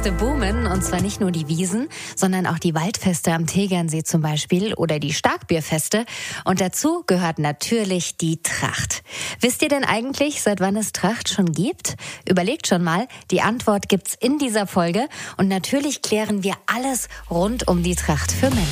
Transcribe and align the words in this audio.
Volksfeste 0.00 0.12
boomen 0.12 0.66
und 0.66 0.82
zwar 0.82 1.02
nicht 1.02 1.20
nur 1.20 1.30
die 1.30 1.46
Wiesen, 1.48 1.88
sondern 2.16 2.46
auch 2.46 2.58
die 2.58 2.74
Waldfeste 2.74 3.32
am 3.32 3.46
Tegernsee 3.46 4.02
zum 4.02 4.22
Beispiel 4.22 4.72
oder 4.74 4.98
die 4.98 5.12
Starkbierfeste. 5.12 6.06
Und 6.44 6.60
dazu 6.60 7.04
gehört 7.06 7.38
natürlich 7.38 8.16
die 8.16 8.42
Tracht. 8.42 9.02
Wisst 9.40 9.60
ihr 9.62 9.68
denn 9.68 9.84
eigentlich, 9.84 10.40
seit 10.40 10.60
wann 10.60 10.76
es 10.76 10.92
Tracht 10.92 11.28
schon 11.28 11.52
gibt? 11.52 11.96
Überlegt 12.26 12.66
schon 12.66 12.82
mal. 12.82 13.08
Die 13.30 13.42
Antwort 13.42 13.90
gibt's 13.90 14.16
in 14.18 14.38
dieser 14.38 14.66
Folge 14.66 15.06
und 15.36 15.48
natürlich 15.48 16.00
klären 16.00 16.42
wir 16.44 16.54
alles 16.66 17.08
rund 17.30 17.68
um 17.68 17.82
die 17.82 17.94
Tracht 17.94 18.32
für 18.32 18.48
Männer. 18.48 18.64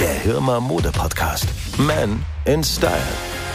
Der 0.00 0.12
Hirmer 0.12 0.60
Mode 0.60 0.92
Podcast. 0.92 1.46
Man 1.78 2.22
in 2.44 2.62
Style. 2.62 2.92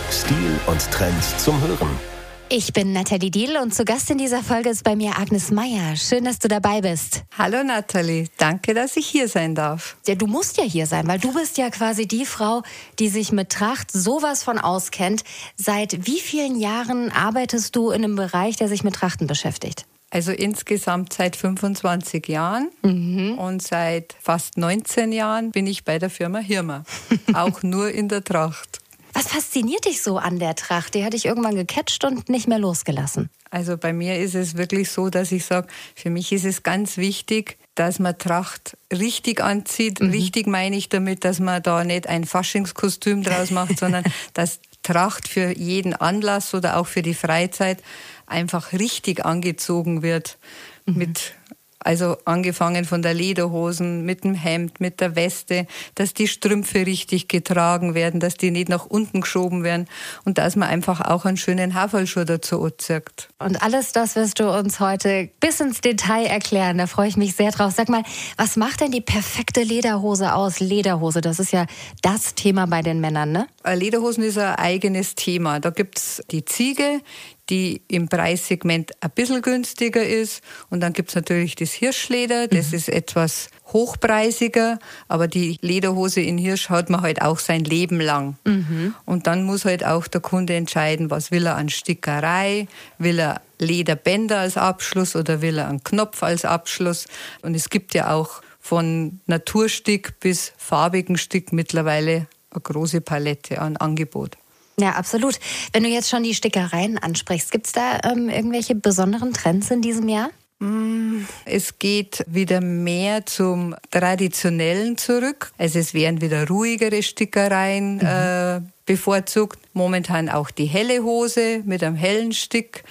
Stil 0.09 0.59
und 0.65 0.89
Trends 0.89 1.37
zum 1.43 1.61
Hören. 1.61 2.16
Ich 2.49 2.71
bin 2.71 2.93
Nathalie 2.93 3.29
Diel 3.29 3.57
und 3.57 3.75
zu 3.75 3.83
Gast 3.83 4.09
in 4.09 4.17
dieser 4.17 4.41
Folge 4.41 4.69
ist 4.69 4.85
bei 4.85 4.95
mir 4.95 5.19
Agnes 5.19 5.51
Meyer. 5.51 5.97
Schön, 5.97 6.23
dass 6.23 6.39
du 6.39 6.47
dabei 6.47 6.79
bist. 6.79 7.23
Hallo 7.37 7.61
Nathalie, 7.61 8.27
danke, 8.37 8.73
dass 8.73 8.95
ich 8.95 9.05
hier 9.05 9.27
sein 9.27 9.53
darf. 9.53 9.97
Ja, 10.07 10.15
du 10.15 10.27
musst 10.27 10.55
ja 10.55 10.63
hier 10.63 10.85
sein, 10.85 11.09
weil 11.09 11.19
du 11.19 11.33
bist 11.33 11.57
ja 11.57 11.69
quasi 11.69 12.07
die 12.07 12.25
Frau, 12.25 12.63
die 12.99 13.09
sich 13.09 13.33
mit 13.33 13.49
Tracht 13.49 13.91
sowas 13.91 14.43
von 14.43 14.59
auskennt. 14.59 15.25
Seit 15.57 16.07
wie 16.07 16.21
vielen 16.21 16.57
Jahren 16.57 17.11
arbeitest 17.11 17.75
du 17.75 17.89
in 17.89 18.05
einem 18.05 18.15
Bereich, 18.15 18.55
der 18.55 18.69
sich 18.69 18.81
mit 18.85 18.95
Trachten 18.95 19.27
beschäftigt? 19.27 19.85
Also 20.09 20.31
insgesamt 20.31 21.11
seit 21.11 21.35
25 21.35 22.29
Jahren 22.29 22.69
mhm. 22.81 23.37
und 23.37 23.61
seit 23.61 24.15
fast 24.21 24.57
19 24.57 25.11
Jahren 25.11 25.51
bin 25.51 25.67
ich 25.67 25.83
bei 25.83 25.99
der 25.99 26.09
Firma 26.09 26.39
Hirmer, 26.39 26.85
auch 27.33 27.61
nur 27.61 27.91
in 27.91 28.07
der 28.07 28.23
Tracht. 28.23 28.79
Was 29.17 29.29
fasziniert 29.29 29.85
dich 29.85 30.03
so 30.03 30.19
an 30.19 30.37
der 30.37 30.53
Tracht? 30.53 30.93
Die 30.93 31.03
hat 31.03 31.13
dich 31.13 31.25
irgendwann 31.25 31.55
gecatcht 31.55 32.05
und 32.05 32.29
nicht 32.29 32.47
mehr 32.47 32.59
losgelassen. 32.59 33.31
Also 33.49 33.75
bei 33.75 33.91
mir 33.91 34.19
ist 34.19 34.35
es 34.35 34.57
wirklich 34.57 34.91
so, 34.91 35.09
dass 35.09 35.31
ich 35.31 35.43
sage, 35.43 35.65
für 35.95 36.11
mich 36.11 36.31
ist 36.31 36.45
es 36.45 36.61
ganz 36.61 36.97
wichtig, 36.97 37.57
dass 37.73 37.97
man 37.97 38.15
Tracht 38.19 38.77
richtig 38.93 39.41
anzieht. 39.41 40.01
Mhm. 40.01 40.11
Richtig 40.11 40.45
meine 40.45 40.75
ich 40.75 40.89
damit, 40.89 41.25
dass 41.25 41.39
man 41.39 41.63
da 41.63 41.83
nicht 41.83 42.05
ein 42.05 42.25
Faschingskostüm 42.25 43.23
draus 43.23 43.49
macht, 43.49 43.79
sondern 43.79 44.03
dass 44.35 44.59
Tracht 44.83 45.27
für 45.27 45.57
jeden 45.57 45.95
Anlass 45.95 46.53
oder 46.53 46.77
auch 46.77 46.85
für 46.85 47.01
die 47.01 47.15
Freizeit 47.15 47.81
einfach 48.27 48.71
richtig 48.71 49.25
angezogen 49.25 50.03
wird. 50.03 50.37
Mhm. 50.85 50.95
Mit 50.95 51.33
also 51.79 52.17
angefangen 52.25 52.85
von 52.85 53.01
der 53.01 53.13
Lederhosen, 53.13 54.03
mit 54.05 54.23
dem 54.23 54.33
Hemd, 54.33 54.79
mit 54.79 54.99
der 54.99 55.15
Weste, 55.15 55.67
dass 55.95 56.13
die 56.13 56.27
Strümpfe 56.27 56.85
richtig 56.85 57.27
getragen 57.27 57.93
werden, 57.93 58.19
dass 58.19 58.35
die 58.35 58.51
nicht 58.51 58.69
nach 58.69 58.85
unten 58.85 59.21
geschoben 59.21 59.63
werden 59.63 59.87
und 60.25 60.37
dass 60.37 60.55
man 60.55 60.69
einfach 60.69 61.01
auch 61.01 61.25
einen 61.25 61.37
schönen 61.37 61.73
Haferlschuh 61.73 62.23
dazu 62.23 62.63
anzieht. 62.63 63.29
Und 63.39 63.61
alles 63.61 63.91
das 63.91 64.15
wirst 64.15 64.39
du 64.39 64.49
uns 64.49 64.79
heute 64.79 65.29
bis 65.39 65.59
ins 65.59 65.81
Detail 65.81 66.25
erklären. 66.25 66.77
Da 66.77 66.87
freue 66.87 67.07
ich 67.07 67.17
mich 67.17 67.35
sehr 67.35 67.51
drauf. 67.51 67.73
Sag 67.75 67.89
mal, 67.89 68.03
was 68.37 68.55
macht 68.57 68.81
denn 68.81 68.91
die 68.91 69.01
perfekte 69.01 69.61
Lederhose 69.61 70.33
aus? 70.33 70.59
Lederhose, 70.59 71.21
das 71.21 71.39
ist 71.39 71.51
ja 71.51 71.65
das 72.01 72.35
Thema 72.35 72.65
bei 72.65 72.81
den 72.81 72.99
Männern, 72.99 73.31
ne? 73.31 73.47
Lederhosen 73.65 74.23
ist 74.23 74.37
ein 74.37 74.55
eigenes 74.55 75.15
Thema. 75.15 75.59
Da 75.59 75.69
gibt 75.69 75.97
es 75.97 76.23
die 76.31 76.45
Ziege, 76.45 77.01
die 77.49 77.81
im 77.87 78.09
Preissegment 78.09 78.91
ein 79.01 79.11
bisschen 79.11 79.41
günstiger 79.41 80.03
ist. 80.03 80.41
Und 80.69 80.81
dann 80.81 80.93
gibt 80.93 81.09
es 81.09 81.15
natürlich 81.15 81.55
das 81.55 81.71
Hirschleder, 81.71 82.47
das 82.47 82.69
mhm. 82.69 82.77
ist 82.77 82.89
etwas 82.89 83.49
hochpreisiger, 83.73 84.79
aber 85.07 85.27
die 85.27 85.57
Lederhose 85.61 86.21
in 86.21 86.37
Hirsch 86.37 86.69
hat 86.69 86.89
man 86.89 87.01
halt 87.01 87.21
auch 87.21 87.39
sein 87.39 87.63
Leben 87.63 87.99
lang. 87.99 88.37
Mhm. 88.45 88.95
Und 89.05 89.27
dann 89.27 89.43
muss 89.43 89.65
halt 89.65 89.85
auch 89.85 90.07
der 90.07 90.21
Kunde 90.21 90.55
entscheiden, 90.55 91.09
was 91.09 91.31
will 91.31 91.45
er 91.45 91.55
an 91.55 91.69
Stickerei, 91.69 92.67
will 92.97 93.19
er 93.19 93.41
Lederbänder 93.59 94.39
als 94.39 94.57
Abschluss 94.57 95.15
oder 95.15 95.41
will 95.41 95.57
er 95.57 95.67
einen 95.67 95.83
Knopf 95.83 96.23
als 96.23 96.45
Abschluss. 96.45 97.05
Und 97.41 97.55
es 97.55 97.69
gibt 97.69 97.93
ja 97.93 98.13
auch 98.13 98.41
von 98.59 99.19
Naturstick 99.25 100.19
bis 100.19 100.53
farbigen 100.57 101.17
Stick 101.17 101.53
mittlerweile 101.53 102.27
eine 102.51 102.61
große 102.61 103.01
Palette 103.01 103.61
an 103.61 103.77
Angebot. 103.77 104.37
Ja, 104.79 104.91
absolut. 104.91 105.39
Wenn 105.73 105.83
du 105.83 105.89
jetzt 105.89 106.09
schon 106.09 106.21
die 106.21 106.35
Stickereien 106.35 106.99
ansprichst, 106.99 107.51
gibt 107.51 107.65
es 107.65 107.73
da 107.73 107.99
ähm, 108.03 108.29
irgendwelche 108.29 108.75
besonderen 108.75 109.33
Trends 109.33 109.71
in 109.71 109.81
diesem 109.81 110.07
Jahr? 110.07 110.29
Mm, 110.59 111.21
es 111.45 111.79
geht 111.79 112.23
wieder 112.27 112.61
mehr 112.61 113.25
zum 113.25 113.75
Traditionellen 113.89 114.97
zurück. 114.97 115.51
Also 115.57 115.79
es 115.79 115.95
werden 115.95 116.21
wieder 116.21 116.47
ruhigere 116.47 117.01
Stickereien 117.01 117.95
mhm. 117.95 118.01
äh, 118.05 118.61
bevorzugt. 118.85 119.59
Momentan 119.73 120.29
auch 120.29 120.51
die 120.51 120.65
helle 120.65 121.03
Hose 121.03 121.63
mit 121.65 121.83
einem 121.83 121.95
hellen 121.95 122.31
Stick. 122.31 122.83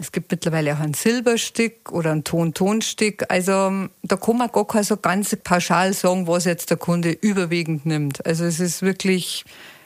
Es 0.00 0.10
gibt 0.12 0.30
mittlerweile 0.30 0.74
auch 0.74 0.80
einen 0.80 0.94
Silberstick 0.94 1.92
oder 1.92 2.10
einen 2.10 2.24
Ton-Ton-Stick. 2.24 3.24
Also 3.28 3.88
da 4.02 4.16
kann 4.16 4.38
man 4.38 4.50
gar 4.50 4.66
kein 4.66 4.82
so 4.82 4.96
ganz 4.96 5.36
pauschal 5.44 5.92
sagen, 5.92 6.26
was 6.26 6.44
jetzt 6.44 6.70
der 6.70 6.76
Kunde 6.76 7.10
überwiegend 7.10 7.86
nimmt. 7.86 8.24
Also 8.24 8.44
es 8.44 8.60
ist 8.60 8.82
wirklich 8.82 9.44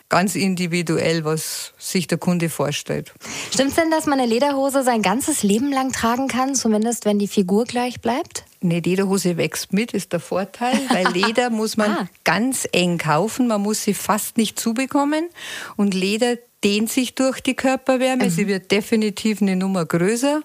ganz 0.08 0.34
individuell, 0.34 1.24
was 1.24 1.72
sich 1.78 2.06
der 2.06 2.18
Kunde 2.18 2.48
vorstellt. 2.48 3.12
Stimmt 3.52 3.70
es 3.70 3.76
denn, 3.76 3.90
dass 3.90 4.06
man 4.06 4.20
eine 4.20 4.28
Lederhose 4.28 4.82
sein 4.82 5.02
ganzes 5.02 5.42
Leben 5.42 5.72
lang 5.72 5.92
tragen 5.92 6.28
kann, 6.28 6.54
zumindest 6.54 7.04
wenn 7.04 7.18
die 7.18 7.28
Figur 7.28 7.64
gleich 7.64 8.00
bleibt? 8.00 8.44
Eine 8.64 8.80
Lederhose 8.80 9.36
wächst 9.36 9.74
mit, 9.74 9.92
ist 9.92 10.12
der 10.12 10.20
Vorteil, 10.20 10.80
weil 10.88 11.06
Leder 11.12 11.50
muss 11.50 11.76
man 11.76 11.90
ah. 11.90 12.08
ganz 12.24 12.66
eng 12.72 12.96
kaufen, 12.98 13.46
man 13.46 13.60
muss 13.60 13.84
sie 13.84 13.94
fast 13.94 14.38
nicht 14.38 14.58
zubekommen 14.58 15.28
und 15.76 15.92
Leder 15.92 16.36
dehnt 16.64 16.90
sich 16.90 17.14
durch 17.14 17.42
die 17.42 17.54
Körperwärme. 17.54 18.24
Mhm. 18.24 18.30
Sie 18.30 18.48
wird 18.48 18.70
definitiv 18.70 19.42
eine 19.42 19.54
Nummer 19.54 19.84
größer. 19.84 20.40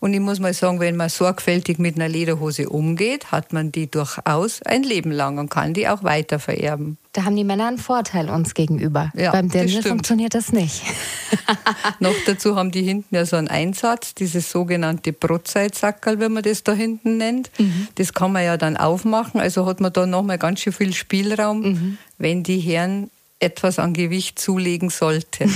Und 0.00 0.14
ich 0.14 0.20
muss 0.20 0.40
mal 0.40 0.54
sagen, 0.54 0.80
wenn 0.80 0.96
man 0.96 1.10
sorgfältig 1.10 1.78
mit 1.78 1.96
einer 1.96 2.08
Lederhose 2.08 2.70
umgeht, 2.70 3.30
hat 3.30 3.52
man 3.52 3.70
die 3.70 3.90
durchaus 3.90 4.62
ein 4.62 4.82
Leben 4.82 5.12
lang 5.12 5.38
und 5.38 5.50
kann 5.50 5.74
die 5.74 5.86
auch 5.86 6.02
weiter 6.02 6.38
vererben. 6.38 6.96
Da 7.12 7.24
haben 7.24 7.36
die 7.36 7.44
Männer 7.44 7.68
einen 7.68 7.78
Vorteil 7.78 8.30
uns 8.30 8.54
gegenüber. 8.54 9.12
Ja, 9.14 9.32
Beim 9.32 9.50
Dirndl 9.50 9.82
funktioniert 9.82 10.34
das 10.34 10.52
nicht. 10.52 10.82
Noch 12.00 12.14
dazu 12.26 12.56
haben 12.56 12.70
die 12.70 12.82
hinten 12.82 13.14
ja 13.14 13.26
so 13.26 13.36
einen 13.36 13.48
Einsatz, 13.48 14.14
dieses 14.14 14.50
sogenannte 14.50 15.12
Brotzeitsackerl, 15.12 16.20
wie 16.20 16.28
man 16.28 16.42
das 16.42 16.64
da 16.64 16.72
hinten 16.72 17.16
nennt. 17.16 17.50
Mhm. 17.58 17.88
Das 17.96 18.12
kann 18.12 18.32
man 18.32 18.44
ja 18.44 18.56
dann 18.56 18.76
aufmachen, 18.76 19.40
also 19.40 19.66
hat 19.66 19.80
man 19.80 19.92
da 19.92 20.06
nochmal 20.06 20.38
ganz 20.38 20.60
schön 20.60 20.72
viel 20.72 20.94
Spielraum, 20.94 21.60
mhm. 21.60 21.98
wenn 22.18 22.42
die 22.42 22.58
Herren 22.58 23.10
etwas 23.40 23.78
an 23.78 23.92
Gewicht 23.92 24.38
zulegen 24.38 24.90
sollte. 24.90 25.48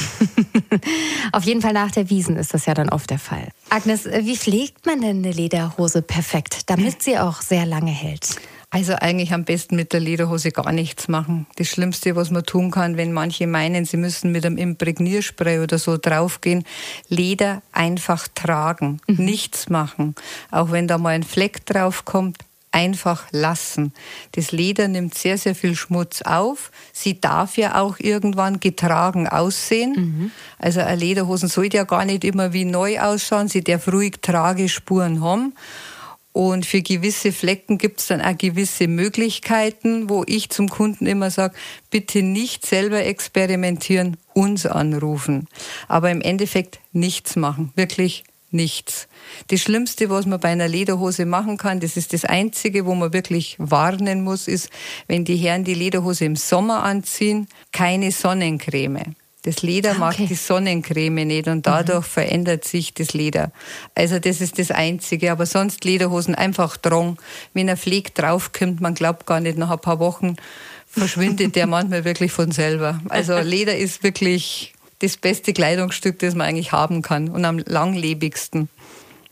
Auf 1.32 1.44
jeden 1.44 1.60
Fall 1.62 1.72
nach 1.72 1.90
der 1.90 2.10
Wiesen 2.10 2.36
ist 2.36 2.54
das 2.54 2.66
ja 2.66 2.74
dann 2.74 2.88
oft 2.88 3.10
der 3.10 3.18
Fall. 3.18 3.48
Agnes, 3.70 4.04
wie 4.04 4.36
pflegt 4.36 4.86
man 4.86 5.00
denn 5.00 5.18
eine 5.18 5.32
Lederhose 5.32 6.02
perfekt, 6.02 6.70
damit 6.70 7.02
sie 7.02 7.18
auch 7.18 7.42
sehr 7.42 7.66
lange 7.66 7.90
hält? 7.90 8.36
Also 8.75 8.94
eigentlich 8.94 9.34
am 9.34 9.44
besten 9.44 9.77
mit 9.77 9.93
der 9.93 10.00
Lederhose 10.00 10.50
gar 10.50 10.72
nichts 10.72 11.06
machen. 11.06 11.47
Das 11.56 11.69
Schlimmste, 11.69 12.16
was 12.16 12.31
man 12.31 12.43
tun 12.43 12.71
kann, 12.71 12.97
wenn 12.97 13.12
manche 13.12 13.47
meinen, 13.47 13.84
sie 13.84 13.99
müssen 13.99 14.33
mit 14.33 14.47
einem 14.47 14.56
Imprägnierspray 14.56 15.59
oder 15.59 15.78
so 15.78 15.99
draufgehen, 15.99 16.65
Leder 17.09 17.61
einfach 17.72 18.28
tragen, 18.34 19.03
mhm. 19.06 19.27
nichts 19.27 19.69
machen. 19.69 20.15
Auch 20.50 20.71
wenn 20.71 20.88
da 20.88 20.97
mal 20.97 21.11
ein 21.11 21.22
Fleck 21.22 21.66
draufkommt, 21.66 22.38
einfach 22.71 23.27
lassen. 23.31 23.93
Das 24.32 24.53
Leder 24.53 24.88
nimmt 24.88 25.15
sehr, 25.15 25.37
sehr 25.37 25.55
viel 25.55 25.77
Schmutz 25.77 26.22
auf. 26.22 26.71
Sie 26.94 27.21
darf 27.21 27.59
ja 27.59 27.78
auch 27.78 27.99
irgendwann 27.99 28.59
getragen 28.59 29.28
aussehen. 29.28 29.93
Mhm. 29.97 30.31
Also 30.59 30.81
eine 30.81 30.97
Lederhosen 30.97 31.50
sollte 31.50 31.77
ja 31.77 31.84
gar 31.84 32.06
nicht 32.06 32.25
immer 32.25 32.55
wie 32.55 32.65
neu 32.65 32.99
ausschauen. 33.00 33.49
Sie 33.49 33.62
darf 33.62 33.87
ruhig 33.88 34.22
Tragespuren 34.22 35.22
haben. 35.22 35.53
Und 36.32 36.65
für 36.65 36.81
gewisse 36.81 37.31
Flecken 37.31 37.76
gibt 37.76 38.00
es 38.00 38.06
dann 38.06 38.23
auch 38.23 38.37
gewisse 38.37 38.88
Möglichkeiten, 38.88 40.08
wo 40.08 40.25
ich 40.26 40.49
zum 40.49 40.70
Kunden 40.70 41.06
immer 41.06 41.31
sage, 41.31 41.55
bitte 41.90 42.23
nicht 42.23 42.64
selber 42.64 43.05
experimentieren, 43.05 44.17
uns 44.32 44.64
anrufen. 44.64 45.46
Aber 45.88 46.11
im 46.11 46.23
Endeffekt 46.23 46.81
nichts 46.93 47.37
machen, 47.37 47.70
wirklich 47.76 48.25
nichts. 48.50 49.08
Das 49.49 49.61
Schlimmste, 49.61 50.11
was 50.11 50.26
man 50.26 50.40
bei 50.40 50.49
einer 50.49 50.69
Lederhose 50.69 51.26
machen 51.26 51.56
kann, 51.58 51.81
das 51.81 51.96
ist 51.96 52.12
das 52.12 52.25
Einzige, 52.25 52.87
wo 52.87 52.94
man 52.94 53.12
wirklich 53.12 53.56
warnen 53.58 54.23
muss, 54.23 54.49
ist, 54.49 54.70
wenn 55.08 55.25
die 55.25 55.37
Herren 55.37 55.64
die 55.64 55.75
Lederhose 55.75 56.25
im 56.25 56.37
Sommer 56.37 56.82
anziehen, 56.82 57.46
keine 57.73 58.11
Sonnencreme. 58.11 59.17
Das 59.43 59.62
Leder 59.62 59.91
ah, 59.91 59.93
okay. 59.93 60.00
mag 60.00 60.29
die 60.29 60.35
Sonnencreme 60.35 61.27
nicht 61.27 61.49
und 61.49 61.67
dadurch 61.67 62.06
mhm. 62.06 62.11
verändert 62.11 62.65
sich 62.65 62.94
das 62.94 63.12
Leder. 63.12 63.50
Also 63.94 64.19
das 64.19 64.41
ist 64.41 64.59
das 64.59 64.71
Einzige. 64.71 65.33
Aber 65.33 65.47
sonst 65.47 65.85
Lederhosen 65.85 66.35
einfach 66.35 66.77
drang. 66.77 67.19
Wenn 67.53 67.69
ein 67.69 67.77
Pfleg 67.77 68.15
draufkommt, 68.15 68.81
man 68.81 68.94
glaubt 68.94 69.27
gar 69.27 69.41
nicht, 69.41 69.59
nach 69.59 69.71
ein 69.71 69.81
paar 69.81 69.99
Wochen 69.99 70.37
verschwindet 70.87 71.56
der 71.56 71.67
manchmal 71.69 72.05
wirklich 72.05 72.31
von 72.31 72.53
selber. 72.53 73.00
Also 73.09 73.39
Leder 73.39 73.77
ist 73.77 74.05
wirklich 74.05 74.75
das 75.00 75.17
beste 75.17 75.53
Kleidungsstück, 75.53 76.21
das 76.21 76.35
man 76.35 76.47
eigentlich 76.47 76.71
haben 76.71 77.03
kann 77.03 77.29
und 77.29 77.44
am 77.44 77.59
langlebigsten. 77.59 78.69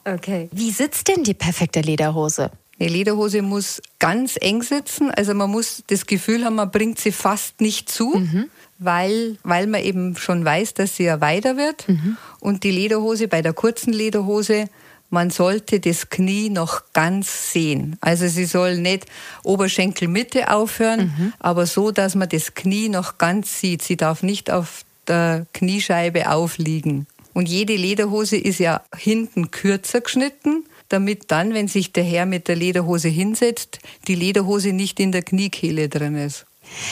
Okay. 0.05 0.49
Wie 0.51 0.71
sitzt 0.71 1.07
denn 1.09 1.23
die 1.23 1.35
perfekte 1.35 1.81
Lederhose? 1.81 2.51
Eine 2.81 2.89
Lederhose 2.89 3.43
muss 3.43 3.83
ganz 3.99 4.39
eng 4.41 4.63
sitzen. 4.63 5.11
Also 5.11 5.35
man 5.35 5.51
muss 5.51 5.85
das 5.89 6.07
Gefühl 6.07 6.45
haben, 6.45 6.55
man 6.55 6.71
bringt 6.71 6.99
sie 6.99 7.13
fast 7.13 7.61
nicht 7.61 7.91
zu, 7.91 8.17
mhm. 8.17 8.49
weil, 8.79 9.37
weil 9.43 9.67
man 9.67 9.83
eben 9.83 10.17
schon 10.17 10.45
weiß, 10.45 10.75
dass 10.75 10.97
sie 10.97 11.05
ja 11.05 11.21
weiter 11.21 11.59
wird. 11.59 11.87
Mhm. 11.89 12.17
Und 12.41 12.65
die 12.65 12.71
Lederhose, 12.71 13.29
bei 13.29 13.43
der 13.43 13.53
kurzen 13.53 13.93
Lederhose, 13.93 14.69
man 15.11 15.31
sollte 15.31 15.79
das 15.79 16.09
Knie 16.09 16.49
noch 16.49 16.85
ganz 16.95 17.53
sehen. 17.53 17.97
Also 18.01 18.29
sie 18.29 18.47
soll 18.47 18.79
nicht 18.79 19.07
Oberschenkelmitte 19.43 20.51
aufhören, 20.51 21.13
mhm. 21.19 21.33
aber 21.39 21.67
so, 21.67 21.91
dass 21.91 22.15
man 22.15 22.29
das 22.29 22.55
Knie 22.55 22.89
noch 22.89 23.19
ganz 23.19 23.61
sieht. 23.61 23.83
Sie 23.83 23.97
darf 23.97 24.23
nicht 24.23 24.51
auf 24.51 24.85
der 25.07 25.47
Kniescheibe 25.53 26.31
aufliegen. 26.31 27.07
Und 27.35 27.49
jede 27.49 27.77
Lederhose 27.77 28.37
ist 28.37 28.59
ja 28.59 28.83
hinten 28.97 29.51
kürzer 29.51 30.01
geschnitten, 30.01 30.65
damit 30.91 31.31
dann, 31.31 31.55
wenn 31.55 31.69
sich 31.69 31.93
der 31.93 32.05
Herr 32.05 32.27
mit 32.27 32.49
der 32.49 32.57
Lederhose 32.57 33.09
hinsetzt, 33.09 33.79
die 34.07 34.15
Lederhose 34.15 34.73
nicht 34.75 35.01
in 35.01 35.13
der 35.13 35.23
Kniekehle 35.23 35.89
drin 35.89 36.17
ist. 36.17 36.47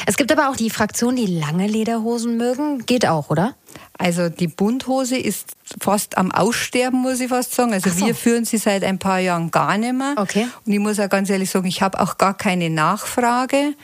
Es 0.06 0.16
gibt 0.16 0.32
aber 0.32 0.50
auch 0.50 0.56
die 0.56 0.70
Fraktion, 0.70 1.16
die 1.16 1.26
lange 1.26 1.66
Lederhosen 1.66 2.36
mögen. 2.36 2.84
Geht 2.86 3.06
auch, 3.06 3.30
oder? 3.30 3.54
Also 4.00 4.28
die 4.28 4.46
Bunthose 4.46 5.16
ist 5.16 5.56
fast 5.80 6.16
am 6.16 6.30
Aussterben, 6.30 7.00
muss 7.00 7.20
ich 7.20 7.28
fast 7.28 7.54
sagen. 7.54 7.72
Also 7.72 7.90
so. 7.90 8.06
wir 8.06 8.14
führen 8.14 8.44
sie 8.44 8.56
seit 8.56 8.84
ein 8.84 8.98
paar 8.98 9.19
Jahren 9.19 9.50
gar 9.50 9.76
nicht 9.76 9.92
mehr. 9.92 10.14
Okay. 10.16 10.46
Und 10.64 10.72
ich 10.72 10.78
muss 10.78 11.00
auch 11.00 11.08
ganz 11.08 11.30
ehrlich 11.30 11.50
sagen, 11.50 11.66
ich 11.66 11.82
habe 11.82 12.00
auch 12.00 12.16
gar 12.16 12.36
keine 12.36 12.70
Nachfrage. 12.70 13.75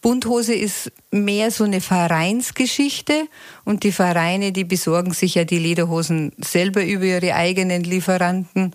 Bunthose 0.00 0.54
ist 0.54 0.90
mehr 1.10 1.50
so 1.50 1.64
eine 1.64 1.80
Vereinsgeschichte 1.80 3.26
und 3.64 3.82
die 3.82 3.92
Vereine, 3.92 4.52
die 4.52 4.64
besorgen 4.64 5.12
sich 5.12 5.34
ja 5.34 5.44
die 5.44 5.58
Lederhosen 5.58 6.32
selber 6.38 6.84
über 6.84 7.04
ihre 7.04 7.34
eigenen 7.34 7.84
Lieferanten. 7.84 8.74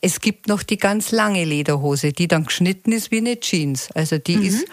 Es 0.00 0.20
gibt 0.20 0.48
noch 0.48 0.62
die 0.62 0.78
ganz 0.78 1.10
lange 1.10 1.44
Lederhose, 1.44 2.12
die 2.12 2.28
dann 2.28 2.46
geschnitten 2.46 2.92
ist 2.92 3.10
wie 3.10 3.18
eine 3.18 3.40
Jeans. 3.40 3.88
Also 3.94 4.18
die 4.18 4.36
mhm. 4.36 4.44
ist 4.44 4.64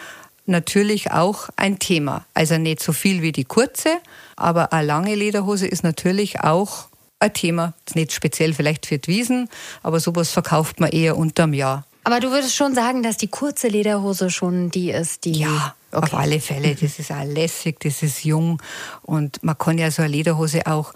natürlich 0.48 1.12
auch 1.12 1.50
ein 1.56 1.80
Thema. 1.80 2.26
Also 2.34 2.58
nicht 2.58 2.82
so 2.82 2.94
viel 2.94 3.22
wie 3.22 3.32
die 3.32 3.46
kurze, 3.46 3.98
aber 4.36 4.74
eine 4.74 4.88
lange 4.88 5.16
Lederhose 5.16 5.68
ist 5.68 5.84
natürlich 5.84 6.42
auch 6.42 6.88
ein 7.20 7.34
Thema. 7.34 7.74
Nicht 7.94 8.12
speziell 8.12 8.54
vielleicht 8.54 8.86
für 8.86 8.98
die 8.98 9.08
Wiesen, 9.10 9.50
aber 9.84 10.00
sowas 10.00 10.32
verkauft 10.32 10.80
man 10.80 10.92
eher 10.92 11.18
unterm 11.18 11.54
Jahr. 11.54 11.86
Aber 12.04 12.22
du 12.22 12.32
würdest 12.32 12.56
schon 12.56 12.74
sagen, 12.74 13.04
dass 13.04 13.18
die 13.18 13.28
kurze 13.28 13.68
Lederhose 13.68 14.30
schon 14.30 14.72
die 14.72 14.92
ist, 14.92 15.26
die. 15.26 15.34
Ja, 15.34 15.76
okay. 15.92 16.06
auf 16.06 16.14
alle 16.14 16.40
Fälle. 16.40 16.74
Das 16.74 17.00
ist 17.00 17.12
auch 17.12 17.26
lässig, 17.26 17.82
das 17.82 18.02
ist 18.02 18.24
jung. 18.24 18.62
Und 19.02 19.44
man 19.44 19.58
kann 19.58 19.78
ja 19.78 19.92
so 19.92 20.04
eine 20.04 20.12
Lederhose 20.12 20.66
auch 20.68 20.94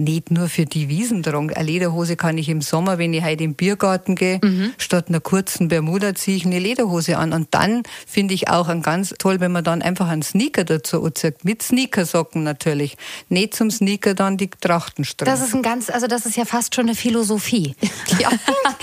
nicht 0.00 0.30
nur 0.30 0.48
für 0.48 0.64
die 0.64 0.88
Wiesen 0.88 1.22
tragen. 1.22 1.52
Eine 1.52 1.64
Lederhose 1.64 2.16
kann 2.16 2.38
ich 2.38 2.48
im 2.48 2.60
Sommer, 2.62 2.98
wenn 2.98 3.12
ich 3.12 3.22
heute 3.22 3.44
im 3.44 3.54
Biergarten 3.54 4.16
gehe, 4.16 4.40
mhm. 4.42 4.72
statt 4.78 5.06
einer 5.08 5.20
kurzen 5.20 5.68
Bermuda 5.68 6.14
ziehe 6.14 6.36
ich 6.36 6.46
eine 6.46 6.58
Lederhose 6.58 7.18
an. 7.18 7.32
Und 7.32 7.48
dann 7.52 7.82
finde 8.06 8.34
ich 8.34 8.48
auch 8.48 8.68
ein 8.68 8.82
ganz 8.82 9.14
toll, 9.18 9.40
wenn 9.40 9.52
man 9.52 9.64
dann 9.64 9.82
einfach 9.82 10.08
einen 10.08 10.22
Sneaker 10.22 10.64
dazu 10.64 11.04
anzieht. 11.04 11.44
Mit 11.44 11.62
Sneakersocken 11.62 12.42
natürlich. 12.42 12.96
Nicht 13.28 13.54
zum 13.54 13.70
Sneaker 13.70 14.14
dann 14.14 14.36
die 14.36 14.50
Trachtenstrümpfe. 14.50 15.30
Das 15.30 15.46
ist 15.46 15.54
ein 15.54 15.62
ganz, 15.62 15.90
also 15.90 16.06
das 16.06 16.26
ist 16.26 16.36
ja 16.36 16.44
fast 16.44 16.74
schon 16.74 16.86
eine 16.86 16.94
Philosophie. 16.94 17.74
ja, 18.18 18.30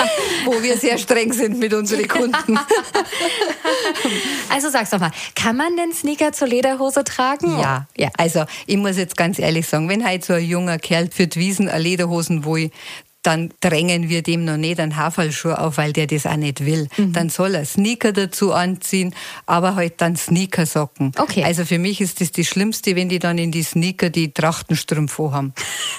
wo 0.46 0.62
wir 0.62 0.78
sehr 0.78 0.98
streng 0.98 1.34
sind 1.34 1.60
mit 1.60 1.74
unseren 1.74 2.08
Kunden. 2.08 2.60
also 4.50 4.70
sag's 4.70 4.90
doch 4.90 5.00
mal, 5.00 5.12
kann 5.36 5.58
man 5.58 5.76
denn 5.78 5.94
Sneaker 5.94 6.32
zur 6.32 6.48
Lederhose 6.48 7.04
tragen? 7.04 7.60
Ja, 7.60 7.88
ja. 7.96 8.10
Also 8.18 8.46
ich 8.66 8.78
muss 8.78 8.98
jetzt 8.98 9.18
ganz 9.18 9.40
ehrlich 9.40 9.68
sagen, 9.68 9.90
wenn 9.90 10.06
halt 10.06 10.26
so 10.26 10.34
ein 10.34 10.46
junger 10.46 10.78
Kerl 10.78 11.10
für 11.12 11.28
die 11.28 11.40
Wiesen 11.40 11.70
eine 11.70 11.82
Lederhosen 11.82 12.46
wo 12.46 12.58
dann 13.24 13.52
drängen 13.60 14.08
wir 14.08 14.22
dem 14.22 14.46
noch 14.46 14.56
nicht 14.56 14.80
einen 14.80 14.96
Haferlschuh 14.96 15.52
auf, 15.52 15.78
weil 15.78 15.92
der 15.92 16.08
das 16.08 16.26
auch 16.26 16.38
nicht 16.38 16.66
will. 16.66 16.88
Mhm. 16.96 17.12
Dann 17.12 17.30
soll 17.30 17.56
er 17.56 17.66
Sneaker 17.66 18.14
dazu 18.14 18.54
anziehen, 18.54 19.14
aber 19.46 19.76
halt 19.76 19.96
dann 19.98 20.16
Sneakersocken. 20.16 21.12
Okay. 21.18 21.44
Also 21.44 21.66
für 21.66 21.78
mich 21.78 22.00
ist 22.00 22.22
das 22.22 22.32
das 22.32 22.48
Schlimmste, 22.48 22.96
wenn 22.96 23.10
die 23.10 23.20
dann 23.20 23.38
in 23.38 23.52
die 23.52 23.64
Sneaker 23.64 24.10
die 24.10 24.32
Trachtenstrümpfe 24.32 25.32
haben. 25.32 25.54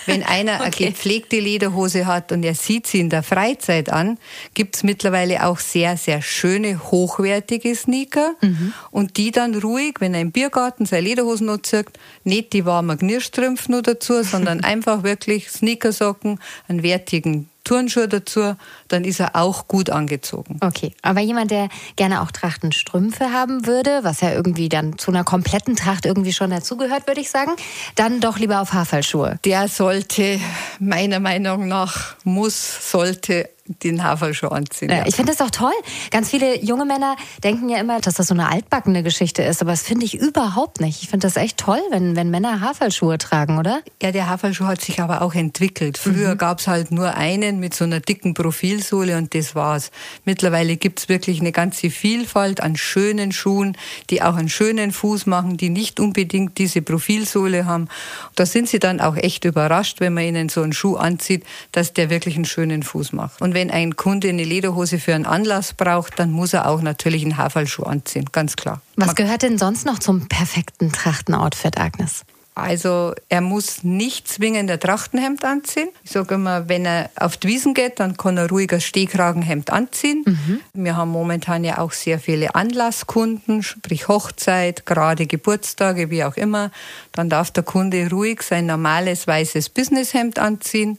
wenn 0.07 0.23
einer 0.23 0.55
okay. 0.67 0.85
eine 0.85 0.93
gepflegte 0.93 1.39
Lederhose 1.39 2.07
hat 2.07 2.33
und 2.33 2.45
er 2.45 2.55
sieht 2.55 2.87
sie 2.87 3.01
in 3.01 3.11
der 3.11 3.23
Freizeit 3.23 3.91
an, 3.91 4.19
gibt 4.55 4.77
es 4.77 4.83
mittlerweile 4.83 5.45
auch 5.45 5.59
sehr, 5.59 5.99
sehr 5.99 6.23
schöne, 6.23 6.81
hochwertige 6.91 7.75
Sneaker 7.75 8.37
mhm. 8.41 8.73
und 8.91 9.19
die 9.19 9.33
dann 9.33 9.55
ruhig, 9.55 9.97
wenn 9.99 10.15
er 10.15 10.23
im 10.23 10.33
Biergarten 10.33 10.87
seine 10.87 11.03
Lederhosen 11.03 11.47
noch 11.47 11.61
zieht, 11.61 11.89
nicht 12.25 12.55
die 12.55 12.65
warmen 12.65 12.99
Knirstrümpfe 12.99 13.71
nur 13.71 13.83
dazu, 13.83 14.23
sondern 14.23 14.61
einfach 14.65 15.03
wirklich 15.03 15.51
Sneakersocken, 15.51 16.41
einen 16.69 16.83
wertigen 16.83 17.18
richtigen 17.19 17.49
Turnschuhe 17.65 18.09
dazu, 18.09 18.55
dann 18.89 19.05
ist 19.05 19.21
er 19.21 19.37
auch 19.37 19.69
gut 19.69 19.91
angezogen. 19.91 20.59
Okay, 20.63 20.95
aber 21.03 21.21
jemand, 21.21 21.51
der 21.51 21.69
gerne 21.97 22.23
auch 22.23 22.31
Trachtenstrümpfe 22.31 23.31
haben 23.33 23.67
würde, 23.67 24.01
was 24.03 24.23
ja 24.23 24.33
irgendwie 24.33 24.71
dann 24.71 24.97
zu 24.97 25.11
einer 25.11 25.25
kompletten 25.25 25.77
Tracht 25.77 26.07
irgendwie 26.07 26.33
schon 26.33 26.51
dazugehört, 26.51 27.07
würde 27.07 27.21
ich 27.21 27.31
sagen, 27.31 27.53
dann 27.95 28.21
doch 28.21 28.39
lieber 28.39 28.63
auf 28.63 28.73
Haferlschuhe. 28.73 29.39
Der 29.45 29.69
sollte, 29.69 30.41
meiner 30.79 31.21
Meinung 31.21 31.69
nach, 31.69 32.15
muss, 32.25 32.91
sollte 32.91 33.51
den 33.83 34.03
Hafer 34.03 34.35
schon 34.35 34.51
anziehen. 34.51 34.91
Ja. 34.91 35.07
Ich 35.07 35.17
finde 35.17 35.33
das 35.33 35.41
auch 35.41 35.51
toll. 35.51 35.73
Ganz 36.11 36.31
viele 36.31 36.63
junge 36.65 36.85
Männer 36.85 37.17
denken 37.45 37.69
ja 37.69 37.79
immer, 37.79 38.01
dass 38.01 38.15
das 38.15 38.29
so 38.29 38.35
eine 38.35 38.49
altbackene 38.51 39.03
Geschichte 39.03 39.43
ist, 39.43 39.63
aber 39.63 39.73
das 39.73 39.83
finde 39.83 40.07
ich 40.07 40.15
überhaupt 40.15 40.81
nicht. 40.81 41.03
Ich 41.03 41.09
finde 41.09 41.27
das 41.27 41.37
echt 41.37 41.59
toll, 41.59 41.81
wenn, 41.91 42.17
wenn 42.17 42.31
Männer 42.31 42.61
Haferschuhe 42.61 43.19
tragen, 43.19 43.59
oder? 43.59 43.81
Ja, 44.03 44.13
der 44.13 44.29
Haferschuh 44.29 44.67
hat 44.67 44.81
sich 44.81 45.01
aber 45.01 45.23
auch 45.23 45.35
entwickelt. 45.35 45.99
Früher 45.99 46.35
mhm. 46.35 46.39
gab 46.39 46.61
es 46.61 46.67
halt 46.67 46.91
nur 46.91 47.15
einen 47.15 47.61
mit 47.61 47.75
so 47.75 47.85
einer 47.85 48.01
dicken 48.01 48.35
Profilsohle 48.35 49.17
und 49.17 49.35
das 49.35 49.55
war's. 49.55 49.91
Mittlerweile 50.25 50.77
gibt 50.77 51.01
es 51.01 51.09
wirklich 51.09 51.41
eine 51.41 51.53
ganze 51.53 51.91
Vielfalt 51.91 52.61
an 52.61 52.77
schönen 52.77 53.33
Schuhen, 53.33 53.77
die 54.11 54.23
auch 54.23 54.37
einen 54.37 54.49
schönen 54.49 54.93
Fuß 54.93 55.27
machen, 55.27 55.57
die 55.57 55.71
nicht 55.71 56.01
unbedingt 56.01 56.59
diese 56.59 56.83
Profilsohle 56.83 57.67
haben. 57.67 57.89
Da 58.35 58.47
sind 58.47 58.69
sie 58.69 58.79
dann 58.79 59.01
auch 59.01 59.17
echt 59.17 59.45
überrascht, 59.45 60.01
wenn 60.01 60.15
man 60.15 60.25
ihnen 60.25 60.49
so 60.49 60.63
einen 60.63 60.73
Schuh 60.73 60.97
anzieht, 60.97 61.45
dass 61.73 61.93
der 61.93 62.11
wirklich 62.11 62.37
einen 62.37 62.45
schönen 62.45 62.83
Fuß 62.83 63.13
macht. 63.13 63.41
Und 63.43 63.55
wenn 63.59 63.73
ein 63.73 63.97
Kunde 63.97 64.29
eine 64.29 64.45
Lederhose 64.45 65.01
für 65.01 65.17
einen 65.17 65.27
Anlass 65.27 65.73
braucht, 65.73 66.21
dann 66.21 66.31
muss 66.31 66.53
er 66.53 66.69
auch 66.69 66.81
natürlich 66.81 67.25
einen 67.25 67.39
Haferlschuh 67.39 67.83
anziehen, 67.83 68.27
ganz 68.31 68.55
klar. 68.55 68.81
Was 68.95 69.17
gehört 69.17 69.43
denn 69.43 69.59
sonst 69.59 69.85
noch 69.85 69.99
zum 69.99 70.29
perfekten 70.29 70.93
Trachtenoutfit, 70.93 71.77
Agnes? 71.77 72.25
Also 72.55 73.15
er 73.29 73.41
muss 73.41 73.83
nicht 73.83 74.29
zwingend 74.29 74.71
ein 74.71 74.79
Trachtenhemd 74.79 75.45
anziehen. 75.45 75.89
Ich 76.05 76.13
sage 76.13 76.37
immer, 76.37 76.69
wenn 76.69 76.87
er 76.87 77.11
auf 77.17 77.37
die 77.37 77.49
Wiesen 77.49 77.75
geht, 77.75 77.99
dann 77.99 78.17
kann 78.17 78.37
er 78.37 78.49
ruhig 78.49 78.73
ein 78.73 78.81
Stehkragenhemd 78.81 79.71
anziehen. 79.71 80.23
Mhm. 80.25 80.61
Wir 80.73 80.97
haben 80.97 81.11
momentan 81.11 81.65
ja 81.65 81.79
auch 81.79 81.91
sehr 81.93 82.21
viele 82.21 82.55
Anlasskunden, 82.55 83.65
sprich 83.65 84.07
Hochzeit, 84.07 84.87
gerade 84.87 85.27
Geburtstage, 85.27 86.11
wie 86.11 86.23
auch 86.23 86.37
immer. 86.37 86.71
Dann 87.11 87.29
darf 87.29 87.51
der 87.51 87.65
Kunde 87.65 88.09
ruhig 88.09 88.43
sein 88.43 88.67
normales 88.67 89.27
weißes 89.27 89.71
Businesshemd 89.71 90.39
anziehen 90.39 90.99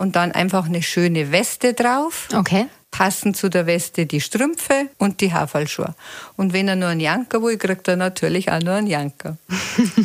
und 0.00 0.16
dann 0.16 0.32
einfach 0.32 0.64
eine 0.64 0.82
schöne 0.82 1.30
Weste 1.30 1.74
drauf. 1.74 2.28
Okay. 2.34 2.66
Passend 2.90 3.36
zu 3.36 3.50
der 3.50 3.66
Weste 3.66 4.06
die 4.06 4.20
Strümpfe 4.20 4.88
und 4.98 5.20
die 5.20 5.32
Haferlschuhe. 5.32 5.94
Und 6.36 6.52
wenn 6.54 6.66
er 6.66 6.74
nur 6.74 6.88
einen 6.88 7.00
Janker 7.00 7.42
will, 7.42 7.56
kriegt 7.58 7.86
er 7.86 7.96
natürlich 7.96 8.50
auch 8.50 8.60
nur 8.60 8.74
einen 8.74 8.86
Janker. 8.86 9.36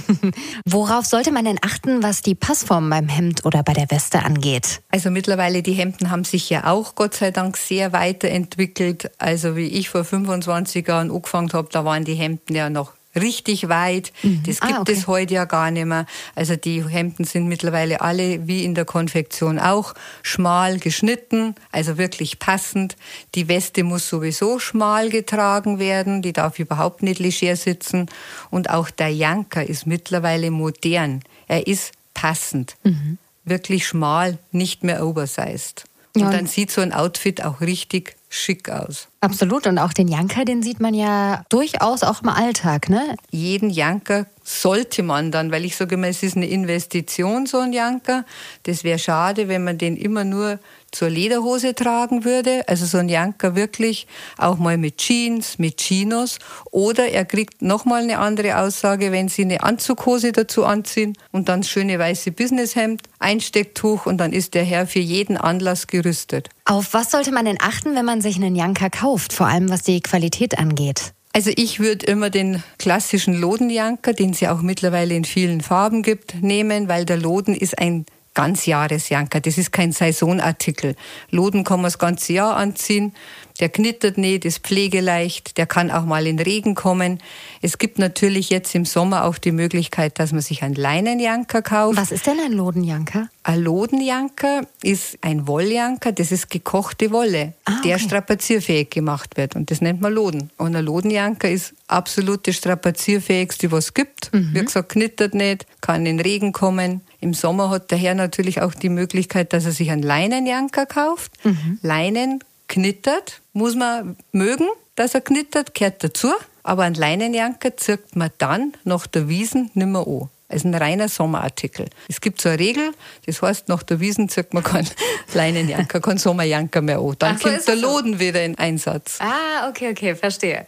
Worauf 0.66 1.06
sollte 1.06 1.32
man 1.32 1.46
denn 1.46 1.58
achten, 1.66 2.04
was 2.04 2.22
die 2.22 2.36
Passform 2.36 2.90
beim 2.90 3.08
Hemd 3.08 3.46
oder 3.46 3.64
bei 3.64 3.74
der 3.74 3.90
Weste 3.90 4.20
angeht? 4.20 4.82
Also 4.92 5.10
mittlerweile, 5.10 5.64
die 5.64 5.74
Hemden 5.74 6.12
haben 6.12 6.26
sich 6.26 6.50
ja 6.50 6.68
auch 6.68 6.94
Gott 6.94 7.16
sei 7.16 7.32
Dank 7.32 7.58
sehr 7.58 7.94
weiterentwickelt. 7.94 9.10
Also 9.18 9.56
wie 9.56 9.68
ich 9.68 9.90
vor 9.90 10.04
25 10.04 10.86
Jahren 10.86 11.10
angefangen 11.10 11.54
habe, 11.54 11.70
da 11.72 11.86
waren 11.86 12.04
die 12.04 12.16
Hemden 12.16 12.54
ja 12.54 12.70
noch 12.70 12.92
richtig 13.16 13.70
weit. 13.70 14.12
Mhm. 14.24 14.44
Das 14.46 14.62
ah, 14.62 14.68
gibt 14.68 14.78
ah, 14.78 14.82
okay. 14.82 14.92
es 14.94 15.08
heute 15.08 15.34
ja 15.34 15.46
gar 15.46 15.72
nicht 15.72 15.86
mehr. 15.86 16.06
Also 16.36 16.56
die 16.56 16.88
Hemden 16.88 17.24
sind 17.24 17.48
mittlerweile 17.48 18.02
alle 18.02 18.48
wie 18.48 18.64
in 18.64 18.76
der 18.76 18.86
Konfektion 18.86 19.60
auch 19.60 19.94
schmal 20.24 20.80
geschnitten, 20.80 21.56
also 21.72 21.98
wirklich 21.98 22.40
passend. 22.40 22.96
Die 23.36 23.48
Weste 23.48 23.84
muss 23.84 24.08
sowieso 24.08 24.60
schmal 24.60 25.10
getragen 25.10 25.80
werden, 25.80 26.22
die 26.22 26.34
darf 26.34 26.60
überhaupt 26.60 27.04
nicht 27.04 27.20
leger 27.20 27.56
sitzen. 27.56 28.08
Und 28.50 28.70
auch 28.70 28.90
der 28.90 29.10
Janker 29.10 29.68
ist 29.68 29.88
mittlerweile 29.88 30.52
modern. 30.52 31.22
Er 31.48 31.68
ist 31.68 31.94
passend. 32.14 32.76
Mhm. 32.84 33.18
Wirklich 33.44 33.86
schmal, 33.86 34.40
nicht 34.52 34.84
mehr 34.84 35.06
oversized. 35.06 35.86
Und 36.16 36.22
ja, 36.22 36.32
dann 36.32 36.48
sieht 36.48 36.72
so 36.72 36.82
ein 36.82 36.94
Outfit 36.94 37.44
auch 37.44 37.62
richtig 37.62 38.16
schick 38.36 38.70
aus. 38.70 39.08
Absolut. 39.22 39.66
Und 39.66 39.80
auch 39.80 39.94
den 39.94 40.08
Janker, 40.08 40.46
den 40.46 40.62
sieht 40.62 40.80
man 40.80 40.94
ja 40.94 41.44
durchaus 41.50 42.04
auch 42.04 42.22
im 42.22 42.30
Alltag, 42.30 42.90
ne? 42.90 43.16
Jeden 43.32 43.70
Janker 43.70 44.28
sollte 44.44 45.02
man 45.02 45.32
dann, 45.32 45.52
weil 45.52 45.66
ich 45.66 45.76
sage 45.76 45.96
immer, 45.96 46.08
es 46.08 46.22
ist 46.22 46.36
eine 46.36 46.48
Investition, 46.48 47.46
so 47.46 47.58
ein 47.58 47.74
Janker. 47.74 48.26
Das 48.64 48.84
wäre 48.84 49.00
schade, 49.00 49.48
wenn 49.48 49.64
man 49.64 49.78
den 49.78 49.98
immer 49.98 50.24
nur 50.24 50.60
zur 50.96 51.10
Lederhose 51.10 51.76
tragen 51.76 52.26
würde. 52.26 52.68
Also 52.68 52.86
so 52.86 52.98
ein 52.98 53.10
Janker 53.10 53.56
wirklich 53.56 54.08
auch 54.38 54.58
mal 54.58 54.78
mit 54.78 54.98
Jeans, 54.98 55.60
mit 55.60 55.78
Chinos. 55.78 56.40
Oder 56.72 57.10
er 57.10 57.26
kriegt 57.26 57.62
nochmal 57.62 58.04
eine 58.04 58.18
andere 58.20 58.58
Aussage, 58.58 59.12
wenn 59.12 59.30
Sie 59.30 59.44
eine 59.44 59.62
Anzughose 59.64 60.32
dazu 60.32 60.66
anziehen 60.66 61.18
und 61.32 61.50
dann 61.50 61.64
schöne 61.64 62.00
weiße 62.00 62.32
Businesshemd, 62.32 63.02
Einstecktuch 63.20 64.06
und 64.06 64.18
dann 64.18 64.34
ist 64.34 64.54
der 64.54 64.64
Herr 64.64 64.88
für 64.88 65.00
jeden 65.00 65.38
Anlass 65.38 65.88
gerüstet. 65.88 66.50
Auf 66.66 66.94
was 66.94 67.12
sollte 67.12 67.32
man 67.32 67.46
denn 67.46 67.58
achten, 67.60 67.96
wenn 67.96 68.06
man 68.06 68.22
sich 68.22 68.38
einen 68.38 68.56
Janker 68.56 68.90
kauft, 68.90 69.34
vor 69.34 69.48
allem 69.48 69.70
was 69.70 69.84
die 69.84 70.02
Qualität 70.02 70.58
angeht? 70.58 71.14
Also 71.36 71.52
ich 71.54 71.82
würde 71.82 72.06
immer 72.06 72.30
den 72.30 72.64
klassischen 72.78 73.34
Lodenjanker, 73.34 74.14
den 74.14 74.30
es 74.30 74.40
ja 74.40 74.56
auch 74.56 74.62
mittlerweile 74.62 75.16
in 75.16 75.26
vielen 75.26 75.60
Farben 75.60 76.02
gibt, 76.02 76.42
nehmen, 76.42 76.88
weil 76.88 77.04
der 77.04 77.18
Loden 77.18 77.54
ist 77.54 77.78
ein 77.78 78.06
Ganzjahresjanker. 78.36 79.40
Das 79.42 79.58
ist 79.58 79.72
kein 79.72 79.92
Saisonartikel. 79.92 80.96
Loden 81.32 81.64
kann 81.64 81.80
man 81.80 81.86
das 81.86 81.98
ganze 81.98 82.34
Jahr 82.34 82.56
anziehen. 82.56 83.14
Der 83.60 83.70
knittert 83.70 84.18
nicht, 84.18 84.44
ist 84.44 84.60
pflegeleicht, 84.60 85.58
der 85.58 85.66
kann 85.66 85.90
auch 85.90 86.04
mal 86.04 86.28
in 86.28 86.40
Regen 86.40 86.76
kommen. 86.76 87.20
Es 87.62 87.78
gibt 87.78 88.00
natürlich 88.00 88.50
jetzt 88.50 88.76
im 88.76 88.84
Sommer 88.84 89.24
auch 89.24 89.38
die 89.38 89.54
Möglichkeit, 89.54 90.20
dass 90.20 90.34
man 90.34 90.42
sich 90.42 90.62
einen 90.62 90.76
Leinenjanker 90.76 91.62
kauft. 91.62 91.98
Was 91.98 92.12
ist 92.12 92.28
denn 92.28 92.38
ein 92.44 92.52
Lodenjanker? 92.52 93.30
Ein 93.44 93.62
Lodenjanker 93.62 94.64
ist 94.84 95.18
ein 95.22 95.48
Wolljanker, 95.48 96.12
das 96.12 96.34
ist 96.34 96.50
gekochte 96.50 97.12
Wolle, 97.12 97.54
ah, 97.64 97.78
okay. 97.78 97.90
der 97.90 98.00
strapazierfähig 98.00 98.90
gemacht 98.90 99.38
wird. 99.38 99.56
Und 99.56 99.72
das 99.72 99.80
nennt 99.80 100.02
man 100.02 100.12
Loden. 100.12 100.50
Und 100.58 100.76
ein 100.76 100.84
Lodenjanker 100.84 101.50
ist 101.50 101.74
absolut 101.88 102.48
das 102.48 102.56
strapazierfähigste, 102.56 103.72
was 103.72 103.86
es 103.86 103.94
gibt. 103.94 104.34
Mhm. 104.34 104.50
Wie 104.54 104.66
gesagt, 104.66 104.90
knittert 104.90 105.34
nicht, 105.34 105.66
kann 105.80 106.06
in 106.06 106.20
Regen 106.20 106.52
kommen. 106.52 107.02
Im 107.26 107.34
Sommer 107.34 107.72
hat 107.72 107.90
der 107.90 107.98
Herr 107.98 108.14
natürlich 108.14 108.62
auch 108.62 108.76
die 108.76 108.88
Möglichkeit, 108.88 109.52
dass 109.52 109.66
er 109.66 109.72
sich 109.72 109.90
einen 109.90 110.04
Leinenjanker 110.04 110.86
kauft. 110.86 111.32
Mhm. 111.44 111.80
Leinen 111.82 112.44
knittert, 112.68 113.42
muss 113.52 113.74
man 113.74 114.16
mögen, 114.32 114.68
dass 114.96 115.16
er 115.16 115.22
knittert, 115.22 115.74
gehört 115.74 116.04
dazu. 116.04 116.32
Aber 116.62 116.84
ein 116.84 116.94
Leinenjanker 116.94 117.78
zirkt 117.78 118.16
man 118.16 118.30
dann 118.38 118.74
nach 118.84 119.08
der 119.08 119.28
Wiesen 119.28 119.72
nimmer 119.74 120.06
an. 120.06 120.30
Es 120.48 120.58
ist 120.58 120.66
ein 120.66 120.76
reiner 120.76 121.10
Sommerartikel. 121.10 121.88
Es 122.08 122.22
gibt 122.22 122.40
so 122.40 122.50
eine 122.50 122.60
Regel, 122.60 122.92
das 123.26 123.42
heißt, 123.42 123.68
nach 123.68 123.82
der 123.82 124.00
Wiesen 124.00 124.30
zirkt 124.30 124.54
man 124.54 124.64
keinen 124.64 124.88
Leinenjanker, 125.34 126.00
keinen 126.00 126.20
Sommerjanker 126.20 126.82
mehr 126.82 127.00
an. 127.00 127.16
Dann 127.18 127.38
so, 127.38 127.50
kommt 127.50 127.68
der 127.68 127.76
Loden 127.76 128.14
so? 128.14 128.20
wieder 128.20 128.46
in 128.46 128.56
Einsatz. 128.58 129.18
Ah, 129.20 129.68
okay, 129.70 129.90
okay, 129.90 130.16
verstehe. 130.16 130.68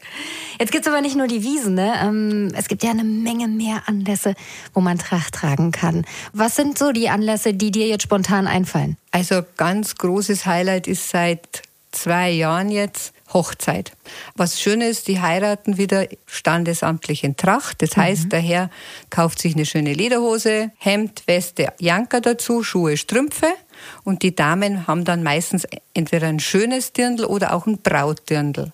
Jetzt 0.59 0.71
gibt 0.71 0.87
es 0.87 0.91
aber 0.91 1.01
nicht 1.01 1.15
nur 1.15 1.27
die 1.27 1.43
Wiesen, 1.43 1.75
ne? 1.75 1.93
Ähm, 2.01 2.51
es 2.55 2.67
gibt 2.67 2.83
ja 2.83 2.89
eine 2.89 3.03
Menge 3.03 3.47
mehr 3.47 3.83
Anlässe, 3.85 4.33
wo 4.73 4.81
man 4.81 4.97
Tracht 4.97 5.35
tragen 5.35 5.71
kann. 5.71 6.05
Was 6.33 6.55
sind 6.55 6.79
so 6.79 6.91
die 6.91 7.09
Anlässe, 7.09 7.53
die 7.53 7.69
dir 7.69 7.87
jetzt 7.87 8.03
spontan 8.03 8.47
einfallen? 8.47 8.97
Also 9.11 9.43
ganz 9.57 9.95
großes 9.95 10.47
Highlight 10.47 10.87
ist 10.87 11.09
seit 11.09 11.61
zwei 11.91 12.31
Jahren 12.31 12.69
jetzt 12.69 13.13
Hochzeit. 13.33 13.91
Was 14.35 14.59
schön 14.59 14.81
ist, 14.81 15.07
die 15.07 15.19
heiraten 15.19 15.77
wieder 15.77 16.07
standesamtlich 16.25 17.23
in 17.23 17.35
Tracht. 17.35 17.81
Das 17.81 17.97
heißt, 17.97 18.25
mhm. 18.25 18.29
der 18.29 18.39
Herr 18.39 18.69
kauft 19.09 19.39
sich 19.39 19.55
eine 19.55 19.65
schöne 19.65 19.93
Lederhose, 19.93 20.71
Hemd, 20.77 21.23
Weste, 21.27 21.73
Janker 21.79 22.21
dazu, 22.21 22.63
Schuhe, 22.63 22.97
Strümpfe. 22.97 23.47
Und 24.03 24.23
die 24.23 24.35
Damen 24.35 24.87
haben 24.87 25.03
dann 25.03 25.23
meistens 25.23 25.67
entweder 25.93 26.27
ein 26.27 26.39
schönes 26.39 26.93
Dirndl 26.93 27.25
oder 27.25 27.53
auch 27.53 27.67
ein 27.67 27.79
Brautdirndl. 27.79 28.71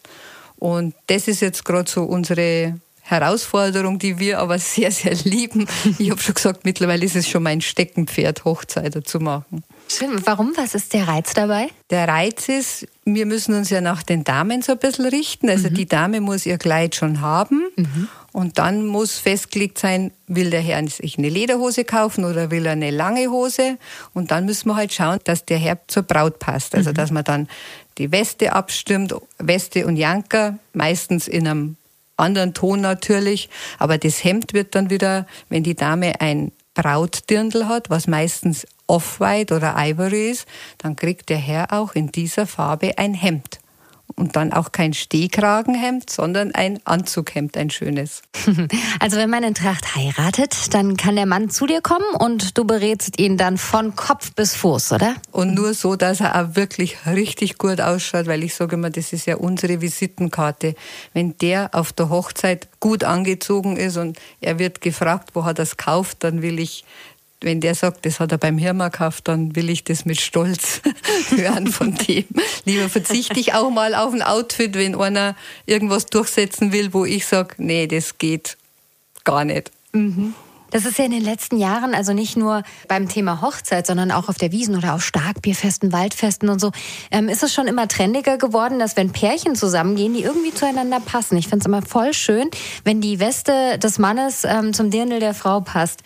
Und 0.58 0.96
das 1.08 1.28
ist 1.28 1.42
jetzt 1.42 1.66
gerade 1.66 1.90
so 1.90 2.04
unsere 2.04 2.80
Herausforderung, 3.06 4.00
die 4.00 4.18
wir 4.18 4.40
aber 4.40 4.58
sehr, 4.60 4.92
sehr 4.92 5.14
lieben. 5.26 5.68
Ich 6.00 6.10
habe 6.10 6.22
schon 6.22 6.36
gesagt, 6.36 6.64
mittlerweile 6.64 7.04
ist 7.06 7.16
es 7.16 7.28
schon 7.28 7.44
mein 7.44 7.62
Steckenpferd, 7.62 8.46
Hochzeiten 8.46 9.04
zu 9.04 9.20
machen. 9.20 9.64
Schön. 9.90 10.26
Warum? 10.26 10.54
Was 10.56 10.74
ist 10.74 10.94
der 10.94 11.08
Reiz 11.08 11.34
dabei? 11.34 11.68
Der 11.90 12.08
Reiz 12.08 12.48
ist, 12.48 12.88
wir 13.04 13.26
müssen 13.26 13.54
uns 13.54 13.70
ja 13.70 13.82
nach 13.82 14.04
den 14.04 14.24
Damen 14.24 14.62
so 14.62 14.72
ein 14.72 14.80
bisschen 14.80 15.06
richten. 15.06 15.50
Also 15.50 15.70
mhm. 15.70 15.74
die 15.74 15.86
Dame 15.86 16.22
muss 16.22 16.46
ihr 16.46 16.58
Kleid 16.58 16.96
schon 16.96 17.20
haben. 17.20 17.64
Mhm. 17.76 18.08
Und 18.32 18.58
dann 18.58 18.86
muss 18.86 19.20
festgelegt 19.20 19.78
sein, 19.78 20.12
will 20.28 20.50
der 20.50 20.62
Herr 20.62 20.88
sich 20.88 21.18
eine 21.18 21.30
Lederhose 21.30 21.84
kaufen 21.84 22.24
oder 22.24 22.50
will 22.50 22.66
er 22.66 22.72
eine 22.72 22.90
lange 22.90 23.30
Hose? 23.30 23.78
Und 24.14 24.32
dann 24.32 24.46
müssen 24.46 24.70
wir 24.70 24.76
halt 24.76 24.94
schauen, 24.94 25.20
dass 25.26 25.46
der 25.46 25.58
Herr 25.58 25.78
zur 25.88 26.04
Braut 26.04 26.40
passt. 26.40 26.74
Also, 26.74 26.92
mhm. 26.92 26.96
dass 26.96 27.12
man 27.12 27.24
dann 27.26 27.48
die 27.98 28.12
Weste 28.12 28.54
abstimmt, 28.54 29.14
Weste 29.38 29.86
und 29.86 29.98
Janker, 29.98 30.58
meistens 30.74 31.28
in 31.28 31.48
einem 31.48 31.78
anderen 32.18 32.54
Ton 32.54 32.82
natürlich. 32.82 33.50
Aber 33.80 33.98
das 33.98 34.24
Hemd 34.24 34.54
wird 34.54 34.76
dann 34.76 34.90
wieder, 34.90 35.28
wenn 35.50 35.64
die 35.64 35.76
Dame 35.76 36.20
ein 36.22 36.52
Brautdirndl 36.74 37.68
hat, 37.68 37.90
was 37.90 38.08
meistens 38.08 38.66
Off-White 38.88 39.56
oder 39.56 39.76
Ivory 39.78 40.32
ist, 40.32 40.48
dann 40.80 40.96
kriegt 40.96 41.30
der 41.30 41.38
Herr 41.38 41.72
auch 41.72 41.94
in 41.94 42.12
dieser 42.12 42.48
Farbe 42.48 42.98
ein 42.98 43.14
Hemd. 43.14 43.60
Und 44.16 44.36
dann 44.36 44.54
auch 44.54 44.72
kein 44.72 44.94
Stehkragenhemd, 44.94 46.10
sondern 46.10 46.54
ein 46.54 46.80
Anzughemd, 46.86 47.58
ein 47.58 47.70
schönes. 47.70 48.22
Also 49.00 49.18
wenn 49.18 49.30
man 49.30 49.44
in 49.44 49.54
Tracht 49.54 49.96
heiratet, 49.96 50.74
dann 50.74 50.96
kann 50.98 51.16
der 51.16 51.26
Mann 51.26 51.50
zu 51.50 51.66
dir 51.66 51.82
kommen 51.82 52.06
und 52.18 52.58
du 52.58 52.66
berätst 52.66 53.20
ihn 53.20 53.38
dann 53.38 53.58
von 53.58 53.96
Kopf 53.96 54.34
bis 54.34 54.56
Fuß, 54.56 54.94
oder? 54.94 55.16
Und 55.32 55.54
nur 55.54 55.74
so, 55.74 55.96
dass 55.96 56.22
er 56.22 56.36
auch 56.42 56.56
wirklich 56.56 57.06
richtig 57.06 57.58
gut 57.58 57.82
ausschaut, 57.82 58.28
weil 58.28 58.44
ich 58.44 58.56
sage 58.56 58.76
immer, 58.76 58.90
das 58.90 59.12
ist 59.12 59.26
ja 59.26 59.36
unsere 59.38 59.82
Visitenkarte. 59.82 60.76
Wenn 61.14 61.38
der 61.40 61.72
auf 61.74 61.92
der 61.92 62.10
Hochzeit 62.10 62.70
gut 62.80 63.04
angezogen 63.04 63.78
ist 63.78 63.98
und 63.98 64.18
er 64.40 64.60
wird 64.60 64.82
gefragt, 64.82 65.32
wo 65.34 65.44
hat 65.44 65.60
er 65.60 65.64
es 65.64 65.78
gekauft, 65.78 66.18
dann 66.22 66.42
will 66.42 66.60
ich 66.60 66.86
wenn 67.44 67.62
der 67.62 67.76
sagt, 67.76 68.06
das 68.06 68.20
hat 68.20 68.32
er 68.32 68.38
beim 68.38 68.58
Hirma 68.58 68.90
gekauft, 68.90 69.28
dann 69.28 69.56
will 69.56 69.70
ich 69.70 69.84
das 69.84 70.06
mit 70.06 70.20
Stolz 70.20 70.82
hören 71.30 71.68
von 71.68 71.96
dem. 71.96 72.26
Lieber 72.66 72.90
verzichte 72.90 73.40
ich 73.40 73.54
auch 73.54 73.70
mal 73.70 73.96
auf 73.96 74.14
ein 74.14 74.22
Outfit, 74.22 74.76
wenn 74.76 74.96
einer 74.96 75.36
irgendwas 75.66 76.06
durchsetzen 76.06 76.72
will, 76.72 76.94
wo 76.94 77.06
ich 77.06 77.26
sage, 77.26 77.56
nee, 77.58 77.88
das 77.88 78.18
geht 78.18 78.58
gar 79.24 79.46
nicht. 79.46 79.72
Mhm. 79.92 80.34
Das 80.74 80.86
ist 80.86 80.98
ja 80.98 81.06
in 81.06 81.12
den 81.12 81.24
letzten 81.24 81.58
Jahren, 81.60 81.94
also 81.94 82.14
nicht 82.14 82.36
nur 82.36 82.64
beim 82.88 83.08
Thema 83.08 83.42
Hochzeit, 83.42 83.86
sondern 83.86 84.10
auch 84.10 84.28
auf 84.28 84.40
der 84.40 84.52
Wiesen 84.52 84.76
oder 84.76 84.96
auf 84.96 85.04
Starkbierfesten, 85.06 85.94
Waldfesten 85.94 86.50
und 86.50 86.60
so, 86.60 86.72
ähm, 87.12 87.30
ist 87.30 87.44
es 87.44 87.54
schon 87.54 87.68
immer 87.68 87.88
trendiger 87.88 88.40
geworden, 88.40 88.80
dass 88.80 88.98
wenn 88.98 89.12
Pärchen 89.12 89.56
zusammengehen, 89.56 90.16
die 90.16 90.24
irgendwie 90.24 90.52
zueinander 90.52 91.00
passen. 91.00 91.38
Ich 91.38 91.48
finde 91.48 91.60
es 91.60 91.68
immer 91.68 91.84
voll 91.84 92.16
schön, 92.16 92.50
wenn 92.84 93.02
die 93.02 93.20
Weste 93.20 93.78
des 93.78 94.00
Mannes 94.00 94.46
ähm, 94.46 94.74
zum 94.74 94.90
Dirndl 94.90 95.20
der 95.20 95.36
Frau 95.36 95.62
passt. 95.62 96.02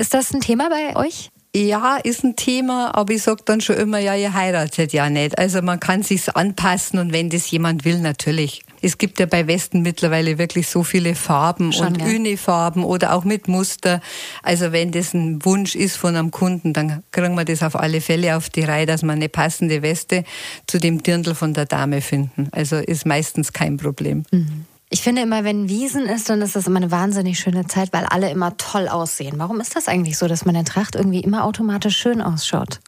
Ist 0.00 0.14
das 0.14 0.32
ein 0.32 0.40
Thema 0.40 0.70
bei 0.70 0.96
euch? 0.96 1.28
Ja, 1.54 1.98
ist 1.98 2.24
ein 2.24 2.34
Thema, 2.34 2.96
aber 2.96 3.12
ich 3.12 3.22
sage 3.22 3.42
dann 3.44 3.60
schon 3.60 3.76
immer, 3.76 3.98
ja, 3.98 4.14
ihr 4.14 4.32
heiratet 4.32 4.94
ja 4.94 5.10
nicht. 5.10 5.36
Also 5.36 5.60
man 5.60 5.78
kann 5.78 6.02
sich's 6.02 6.30
anpassen 6.30 6.98
und 6.98 7.12
wenn 7.12 7.28
das 7.28 7.50
jemand 7.50 7.84
will, 7.84 7.98
natürlich. 7.98 8.62
Es 8.80 8.96
gibt 8.96 9.20
ja 9.20 9.26
bei 9.26 9.46
Westen 9.46 9.82
mittlerweile 9.82 10.38
wirklich 10.38 10.68
so 10.68 10.84
viele 10.84 11.14
Farben 11.14 11.74
schon, 11.74 11.88
und 11.88 11.98
ja. 11.98 12.06
Unifarben 12.06 12.82
oder 12.82 13.12
auch 13.12 13.24
mit 13.24 13.46
Muster. 13.46 14.00
Also 14.42 14.72
wenn 14.72 14.90
das 14.90 15.12
ein 15.12 15.44
Wunsch 15.44 15.74
ist 15.74 15.96
von 15.96 16.16
einem 16.16 16.30
Kunden, 16.30 16.72
dann 16.72 17.02
kriegen 17.12 17.34
wir 17.34 17.44
das 17.44 17.62
auf 17.62 17.76
alle 17.76 18.00
Fälle 18.00 18.38
auf 18.38 18.48
die 18.48 18.62
Reihe, 18.62 18.86
dass 18.86 19.02
wir 19.02 19.12
eine 19.12 19.28
passende 19.28 19.82
Weste 19.82 20.24
zu 20.66 20.80
dem 20.80 21.02
Dirndl 21.02 21.34
von 21.34 21.52
der 21.52 21.66
Dame 21.66 22.00
finden. 22.00 22.48
Also 22.52 22.76
ist 22.76 23.04
meistens 23.04 23.52
kein 23.52 23.76
Problem. 23.76 24.22
Mhm. 24.30 24.64
Ich 24.92 25.02
finde 25.02 25.22
immer, 25.22 25.44
wenn 25.44 25.68
Wiesen 25.68 26.06
ist, 26.06 26.28
dann 26.28 26.42
ist 26.42 26.56
das 26.56 26.66
immer 26.66 26.78
eine 26.78 26.90
wahnsinnig 26.90 27.38
schöne 27.38 27.64
Zeit, 27.68 27.92
weil 27.92 28.06
alle 28.06 28.28
immer 28.28 28.56
toll 28.56 28.88
aussehen. 28.88 29.38
Warum 29.38 29.60
ist 29.60 29.76
das 29.76 29.86
eigentlich 29.86 30.18
so, 30.18 30.26
dass 30.26 30.44
man 30.44 30.56
in 30.56 30.64
Tracht 30.64 30.96
irgendwie 30.96 31.20
immer 31.20 31.44
automatisch 31.44 31.96
schön 31.96 32.20
ausschaut? 32.20 32.80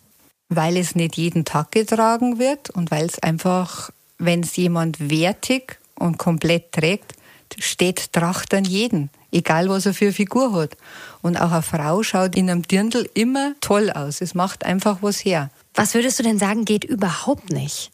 Weil 0.48 0.76
es 0.76 0.96
nicht 0.96 1.16
jeden 1.16 1.44
Tag 1.44 1.70
getragen 1.70 2.40
wird 2.40 2.70
und 2.70 2.90
weil 2.90 3.06
es 3.06 3.20
einfach, 3.20 3.90
wenn 4.18 4.40
es 4.40 4.56
jemand 4.56 5.10
wertig 5.10 5.78
und 5.94 6.18
komplett 6.18 6.72
trägt, 6.72 7.14
steht 7.60 8.12
Tracht 8.12 8.52
an 8.52 8.64
jeden, 8.64 9.10
egal 9.30 9.68
was 9.68 9.86
er 9.86 9.94
für 9.94 10.06
eine 10.06 10.12
Figur 10.12 10.54
hat. 10.54 10.76
Und 11.22 11.40
auch 11.40 11.52
eine 11.52 11.62
Frau 11.62 12.02
schaut 12.02 12.34
in 12.34 12.50
einem 12.50 12.62
Dirndl 12.62 13.08
immer 13.14 13.54
toll 13.60 13.90
aus. 13.92 14.20
Es 14.20 14.34
macht 14.34 14.64
einfach 14.64 14.98
was 15.02 15.24
her. 15.24 15.50
Was 15.74 15.94
würdest 15.94 16.18
du 16.18 16.24
denn 16.24 16.38
sagen, 16.38 16.64
geht 16.64 16.82
überhaupt 16.82 17.50
nicht? 17.50 17.92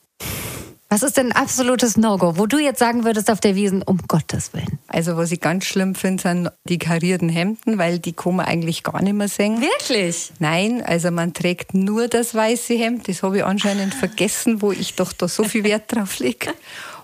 Was 0.91 1.03
ist 1.03 1.19
denn 1.19 1.33
ein 1.33 1.37
absolutes 1.37 1.99
No-Go, 1.99 2.39
wo 2.39 2.47
du 2.47 2.59
jetzt 2.59 2.79
sagen 2.79 3.05
würdest 3.05 3.31
auf 3.31 3.41
der 3.41 3.55
Wiesen, 3.55 3.83
um 3.83 3.99
Gottes 4.09 4.55
Willen? 4.55 4.79
Also 4.87 5.19
was 5.19 5.31
ich 5.31 5.41
ganz 5.41 5.67
schlimm 5.67 5.95
finde, 5.95 6.23
sind 6.23 6.51
die 6.65 6.79
karierten 6.79 7.29
Hemden, 7.29 7.77
weil 7.77 7.99
die 7.99 8.15
kann 8.15 8.37
man 8.37 8.47
eigentlich 8.47 8.85
gar 8.85 9.03
nicht 9.03 9.13
mehr 9.13 9.29
sehen. 9.29 9.61
Wirklich? 9.61 10.33
Nein, 10.39 10.83
also 10.83 11.11
man 11.11 11.35
trägt 11.35 11.75
nur 11.75 12.09
das 12.09 12.35
weiße 12.35 12.73
Hemd. 12.73 13.07
Das 13.07 13.23
habe 13.23 13.39
ich 13.39 13.45
anscheinend 13.45 13.93
vergessen, 14.01 14.63
wo 14.63 14.73
ich 14.73 14.95
doch 14.95 15.13
da 15.13 15.29
so 15.29 15.45
viel 15.45 15.63
Wert 15.63 15.95
drauf 15.95 16.21
lege. 16.21 16.55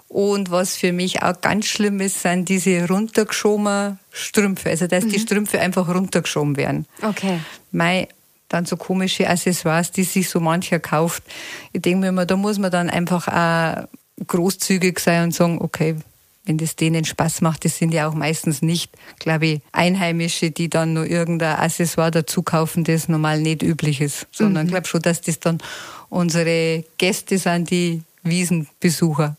Und 0.09 0.51
was 0.51 0.77
für 0.77 0.93
mich 0.93 1.23
auch 1.23 1.41
ganz 1.43 1.67
schlimm 1.67 2.01
ist, 2.01 2.23
sind 2.23 2.49
diese 2.49 2.89
runtergeschobenen 2.89 3.99
Strümpfe. 4.11 4.71
Also 4.71 4.87
dass 4.87 5.05
mhm. 5.05 5.11
die 5.11 5.19
Strümpfe 5.19 5.61
einfach 5.61 5.89
runtergeschoben 5.89 6.57
werden. 6.57 6.87
Okay. 7.03 7.41
Mein 7.71 8.07
dann 8.55 8.65
so 8.67 8.77
komische 8.77 9.29
Accessoires, 9.29 9.91
die 9.91 10.05
sich 10.05 10.29
so 10.29 10.41
mancher 10.41 10.79
kauft. 10.79 11.23
Ich 11.73 11.83
denke 11.83 12.01
mir 12.01 12.09
immer, 12.09 12.27
da 12.27 12.37
muss 12.37 12.59
man 12.59 12.71
dann 12.71 12.89
einfach 12.89 13.29
auch 13.29 13.89
großzügig 14.27 14.99
sein 15.01 15.25
und 15.25 15.35
sagen, 15.35 15.59
okay, 15.61 15.97
wenn 16.47 16.59
das 16.59 16.77
denen 16.77 17.05
Spaß 17.05 17.41
macht, 17.41 17.65
das 17.65 17.79
sind 17.79 17.93
ja 17.93 18.07
auch 18.07 18.15
meistens 18.15 18.61
nicht, 18.61 18.93
glaube 19.19 19.47
ich, 19.47 19.61
Einheimische, 19.73 20.51
die 20.51 20.69
dann 20.69 20.93
nur 20.93 21.07
irgendein 21.07 21.57
Accessoire 21.57 22.11
dazu 22.11 22.43
kaufen, 22.43 22.85
das 22.85 23.09
normal 23.09 23.41
nicht 23.41 23.63
üblich 23.63 24.01
ist, 24.01 24.27
sondern 24.31 24.65
mhm. 24.65 24.69
ich 24.69 24.73
glaube 24.73 24.87
schon, 24.87 25.03
dass 25.03 25.23
das 25.23 25.41
dann 25.41 25.59
unsere 26.11 26.85
Gäste 26.99 27.39
sind, 27.39 27.71
die 27.71 28.03
Wiesenbesucher, 28.25 29.37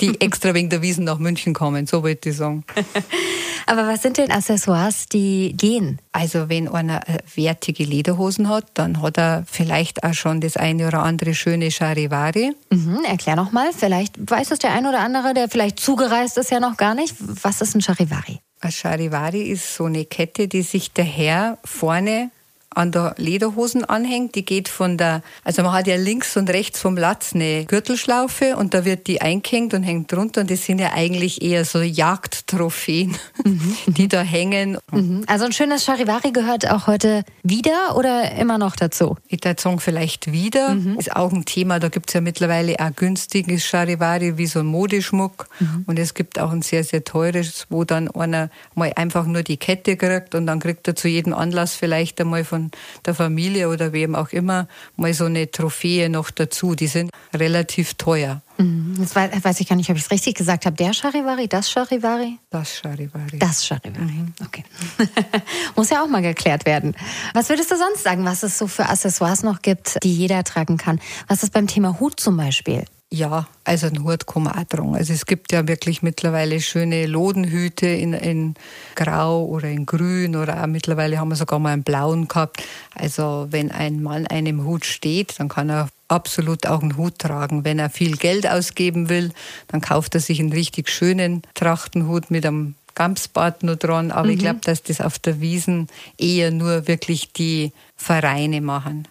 die 0.00 0.20
extra 0.20 0.54
wegen 0.54 0.70
der 0.70 0.80
Wiesen 0.80 1.04
nach 1.04 1.18
München 1.18 1.54
kommen, 1.54 1.86
so 1.86 2.02
wollte 2.02 2.30
ich 2.30 2.36
sagen. 2.36 2.64
Aber 3.66 3.86
was 3.86 4.02
sind 4.02 4.18
denn 4.18 4.30
Accessoires, 4.30 5.06
die 5.06 5.54
gehen? 5.56 6.00
Also 6.12 6.48
wenn 6.48 6.68
einer 6.68 7.08
äh, 7.08 7.18
wertige 7.34 7.84
Lederhosen 7.84 8.48
hat, 8.48 8.66
dann 8.74 9.02
hat 9.02 9.18
er 9.18 9.44
vielleicht 9.46 10.04
auch 10.04 10.14
schon 10.14 10.40
das 10.40 10.56
eine 10.56 10.88
oder 10.88 11.02
andere 11.02 11.34
schöne 11.34 11.70
Charivari. 11.70 12.54
Mhm, 12.70 13.04
erklär 13.04 13.36
noch 13.36 13.52
mal, 13.52 13.70
vielleicht 13.76 14.14
weiß 14.18 14.50
es 14.50 14.58
der 14.58 14.72
ein 14.72 14.86
oder 14.86 15.00
andere, 15.00 15.34
der 15.34 15.48
vielleicht 15.48 15.80
zugereist 15.80 16.38
ist 16.38 16.50
ja 16.50 16.60
noch 16.60 16.76
gar 16.76 16.94
nicht. 16.94 17.14
Was 17.18 17.60
ist 17.60 17.74
ein 17.74 17.82
Charivari? 17.82 18.40
Ein 18.60 18.72
Charivari 18.72 19.42
ist 19.42 19.74
so 19.74 19.84
eine 19.84 20.04
Kette, 20.04 20.48
die 20.48 20.62
sich 20.62 20.92
der 20.92 21.04
Herr 21.04 21.58
vorne 21.64 22.30
an 22.74 22.92
der 22.92 23.14
Lederhosen 23.18 23.84
anhängt. 23.84 24.34
Die 24.34 24.44
geht 24.44 24.68
von 24.68 24.96
der, 24.96 25.22
also 25.44 25.62
man 25.62 25.72
hat 25.72 25.86
ja 25.86 25.96
links 25.96 26.36
und 26.36 26.50
rechts 26.50 26.80
vom 26.80 26.96
Latz 26.96 27.34
eine 27.34 27.64
Gürtelschlaufe 27.64 28.56
und 28.56 28.74
da 28.74 28.84
wird 28.84 29.06
die 29.06 29.20
eingehängt 29.20 29.74
und 29.74 29.82
hängt 29.82 30.12
drunter. 30.12 30.42
Und 30.42 30.50
das 30.50 30.64
sind 30.64 30.78
ja 30.78 30.92
eigentlich 30.92 31.42
eher 31.42 31.64
so 31.64 31.80
Jagdtrophäen, 31.80 33.16
mhm. 33.44 33.76
die 33.86 34.08
da 34.08 34.22
hängen. 34.22 34.78
Mhm. 34.90 35.24
Also 35.26 35.44
ein 35.44 35.52
schönes 35.52 35.84
Charivari 35.84 36.32
gehört 36.32 36.70
auch 36.70 36.86
heute 36.86 37.24
wieder 37.42 37.96
oder 37.96 38.32
immer 38.32 38.58
noch 38.58 38.76
dazu? 38.76 39.16
Ich 39.28 39.44
würde 39.44 39.60
sagen, 39.60 39.80
vielleicht 39.80 40.32
wieder. 40.32 40.74
Mhm. 40.74 40.98
Ist 40.98 41.14
auch 41.14 41.32
ein 41.32 41.44
Thema, 41.44 41.78
da 41.78 41.88
gibt 41.88 42.10
es 42.10 42.14
ja 42.14 42.20
mittlerweile 42.20 42.76
auch 42.78 42.94
günstiges 42.94 43.64
Charivari 43.64 44.38
wie 44.38 44.46
so 44.46 44.60
ein 44.60 44.66
Modeschmuck. 44.66 45.48
Mhm. 45.58 45.84
Und 45.86 45.98
es 45.98 46.14
gibt 46.14 46.38
auch 46.38 46.50
ein 46.50 46.62
sehr, 46.62 46.84
sehr 46.84 47.04
teures, 47.04 47.66
wo 47.68 47.84
dann 47.84 48.08
einer 48.10 48.50
mal 48.74 48.92
einfach 48.96 49.26
nur 49.26 49.42
die 49.42 49.56
Kette 49.56 49.96
kriegt 49.96 50.34
und 50.34 50.46
dann 50.46 50.60
kriegt 50.60 50.86
er 50.88 50.94
zu 50.94 51.08
jedem 51.08 51.34
Anlass 51.34 51.74
vielleicht 51.74 52.20
einmal 52.20 52.44
von 52.44 52.61
der 53.04 53.14
Familie 53.14 53.68
oder 53.68 53.92
wem 53.92 54.14
auch 54.14 54.30
immer 54.30 54.68
mal 54.96 55.12
so 55.14 55.24
eine 55.24 55.50
Trophäe 55.50 56.08
noch 56.08 56.30
dazu. 56.30 56.74
Die 56.74 56.86
sind 56.86 57.10
relativ 57.34 57.94
teuer. 57.94 58.42
Mhm. 58.58 58.96
Jetzt 58.98 59.16
weiß 59.16 59.60
ich 59.60 59.68
gar 59.68 59.76
nicht, 59.76 59.90
ob 59.90 59.96
ich 59.96 60.04
es 60.04 60.10
richtig 60.10 60.36
gesagt 60.36 60.66
habe. 60.66 60.76
Der 60.76 60.92
Charivari, 60.92 61.48
das 61.48 61.70
Charivari? 61.70 62.38
Das 62.50 62.76
Charivari. 62.78 63.38
Das 63.38 63.66
Charivari, 63.66 64.02
mhm. 64.02 64.34
okay. 64.44 64.64
Muss 65.76 65.90
ja 65.90 66.02
auch 66.02 66.08
mal 66.08 66.22
geklärt 66.22 66.66
werden. 66.66 66.94
Was 67.34 67.48
würdest 67.48 67.70
du 67.70 67.76
sonst 67.76 68.02
sagen, 68.02 68.24
was 68.24 68.42
es 68.42 68.58
so 68.58 68.66
für 68.66 68.88
Accessoires 68.88 69.42
noch 69.42 69.62
gibt, 69.62 69.98
die 70.02 70.14
jeder 70.14 70.44
tragen 70.44 70.76
kann? 70.76 71.00
Was 71.28 71.42
ist 71.42 71.52
beim 71.52 71.66
Thema 71.66 71.98
Hut 71.98 72.20
zum 72.20 72.36
Beispiel? 72.36 72.84
Ja, 73.14 73.46
also 73.64 73.88
ein 73.88 74.04
Hut 74.04 74.26
kann 74.26 74.44
man 74.44 74.54
auch 74.54 74.64
tragen. 74.64 74.96
Also 74.96 75.12
es 75.12 75.26
gibt 75.26 75.52
ja 75.52 75.68
wirklich 75.68 76.00
mittlerweile 76.00 76.62
schöne 76.62 77.04
Lodenhüte 77.04 77.86
in, 77.86 78.14
in 78.14 78.54
Grau 78.94 79.44
oder 79.44 79.68
in 79.68 79.84
Grün 79.84 80.34
oder 80.34 80.62
auch 80.62 80.66
mittlerweile 80.66 81.18
haben 81.18 81.28
wir 81.28 81.36
sogar 81.36 81.58
mal 81.58 81.74
einen 81.74 81.82
blauen 81.82 82.26
gehabt. 82.26 82.62
Also 82.94 83.48
wenn 83.50 83.70
ein 83.70 84.02
Mann 84.02 84.26
einem 84.26 84.64
Hut 84.64 84.86
steht, 84.86 85.38
dann 85.38 85.50
kann 85.50 85.68
er 85.68 85.90
absolut 86.08 86.66
auch 86.66 86.80
einen 86.80 86.96
Hut 86.96 87.18
tragen. 87.18 87.66
Wenn 87.66 87.78
er 87.78 87.90
viel 87.90 88.16
Geld 88.16 88.48
ausgeben 88.48 89.10
will, 89.10 89.32
dann 89.68 89.82
kauft 89.82 90.14
er 90.14 90.22
sich 90.22 90.40
einen 90.40 90.52
richtig 90.54 90.88
schönen 90.88 91.42
Trachtenhut 91.52 92.30
mit 92.30 92.46
einem 92.46 92.76
Gamsbad 92.94 93.62
nur 93.62 93.76
dran. 93.76 94.10
Aber 94.10 94.26
mhm. 94.26 94.34
ich 94.34 94.38
glaube, 94.38 94.60
dass 94.62 94.82
das 94.82 95.00
auf 95.00 95.18
der 95.18 95.40
Wiesen 95.40 95.88
eher 96.18 96.50
nur 96.50 96.86
wirklich 96.88 97.32
die 97.32 97.72
Vereine 97.96 98.60
machen. 98.60 99.08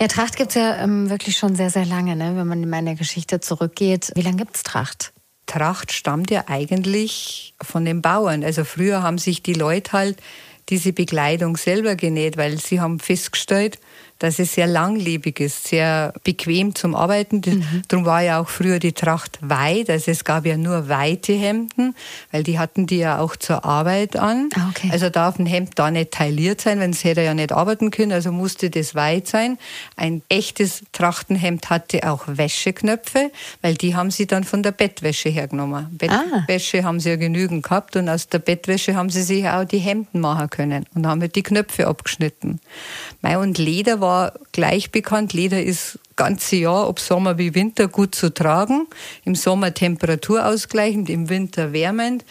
Ja, 0.00 0.08
Tracht 0.08 0.36
gibt 0.36 0.50
es 0.50 0.54
ja 0.56 0.76
ähm, 0.76 1.10
wirklich 1.10 1.36
schon 1.36 1.56
sehr, 1.56 1.70
sehr 1.70 1.84
lange, 1.84 2.16
ne? 2.16 2.36
wenn 2.36 2.46
man 2.46 2.62
in 2.62 2.70
meine 2.70 2.94
Geschichte 2.94 3.40
zurückgeht. 3.40 4.12
Wie 4.14 4.22
lange 4.22 4.36
gibt 4.36 4.56
es 4.56 4.62
Tracht? 4.62 5.12
Tracht 5.46 5.92
stammt 5.92 6.30
ja 6.30 6.44
eigentlich 6.46 7.54
von 7.60 7.84
den 7.84 8.02
Bauern. 8.02 8.44
Also 8.44 8.64
früher 8.64 9.02
haben 9.02 9.18
sich 9.18 9.42
die 9.42 9.54
Leute 9.54 9.92
halt 9.92 10.18
diese 10.68 10.92
Bekleidung 10.92 11.56
selber 11.56 11.96
genäht, 11.96 12.36
weil 12.36 12.58
sie 12.58 12.80
haben 12.80 13.00
festgestellt, 13.00 13.78
dass 14.18 14.38
es 14.38 14.54
sehr 14.54 14.66
langlebig 14.66 15.38
ist, 15.40 15.68
sehr 15.68 16.12
bequem 16.24 16.74
zum 16.74 16.94
Arbeiten. 16.94 17.40
Mhm. 17.44 17.82
Darum 17.88 18.04
war 18.04 18.22
ja 18.22 18.40
auch 18.40 18.48
früher 18.48 18.78
die 18.78 18.92
Tracht 18.92 19.38
weit. 19.40 19.90
Also 19.90 20.10
es 20.10 20.24
gab 20.24 20.44
ja 20.44 20.56
nur 20.56 20.88
weite 20.88 21.32
Hemden, 21.34 21.94
weil 22.32 22.42
die 22.42 22.58
hatten 22.58 22.86
die 22.86 22.98
ja 22.98 23.20
auch 23.20 23.36
zur 23.36 23.64
Arbeit 23.64 24.16
an. 24.16 24.48
Ah, 24.54 24.70
okay. 24.70 24.88
Also 24.90 25.08
darf 25.08 25.38
ein 25.38 25.46
Hemd 25.46 25.72
da 25.76 25.90
nicht 25.90 26.12
tailliert 26.12 26.60
sein, 26.60 26.80
wenn 26.80 26.90
es 26.90 27.04
hätte 27.04 27.22
ja 27.22 27.34
nicht 27.34 27.52
arbeiten 27.52 27.90
können. 27.90 28.12
Also 28.12 28.32
musste 28.32 28.70
das 28.70 28.94
weit 28.94 29.28
sein. 29.28 29.56
Ein 29.96 30.22
echtes 30.28 30.82
Trachtenhemd 30.92 31.70
hatte 31.70 32.10
auch 32.10 32.24
Wäscheknöpfe, 32.26 33.30
weil 33.62 33.74
die 33.74 33.94
haben 33.94 34.10
sie 34.10 34.26
dann 34.26 34.42
von 34.42 34.64
der 34.64 34.72
Bettwäsche 34.72 35.28
hergenommen. 35.28 35.96
Bettwäsche 35.96 36.80
ah. 36.80 36.82
haben 36.84 36.98
sie 36.98 37.10
ja 37.10 37.16
genügend 37.16 37.62
gehabt 37.62 37.94
und 37.94 38.08
aus 38.08 38.28
der 38.28 38.40
Bettwäsche 38.40 38.96
haben 38.96 39.10
sie 39.10 39.22
sich 39.22 39.48
auch 39.48 39.64
die 39.64 39.78
Hemden 39.78 40.20
machen 40.20 40.50
können 40.50 40.86
und 40.94 41.06
haben 41.06 41.20
halt 41.20 41.36
die 41.36 41.42
Knöpfe 41.42 41.86
abgeschnitten. 41.86 42.60
Und 43.22 43.58
Leder 43.58 44.00
war 44.00 44.07
war 44.08 44.32
gleich 44.52 44.90
bekannt. 44.90 45.34
Leder 45.34 45.62
ist 45.62 45.98
ganze 46.16 46.56
Jahr, 46.56 46.88
ob 46.88 46.98
Sommer 46.98 47.36
wie 47.38 47.54
Winter, 47.54 47.88
gut 47.88 48.14
zu 48.14 48.32
tragen. 48.32 48.86
Im 49.24 49.34
Sommer 49.34 49.74
temperaturausgleichend, 49.74 51.10
im 51.10 51.28
Winter 51.28 51.72
wärmend. 51.72 52.24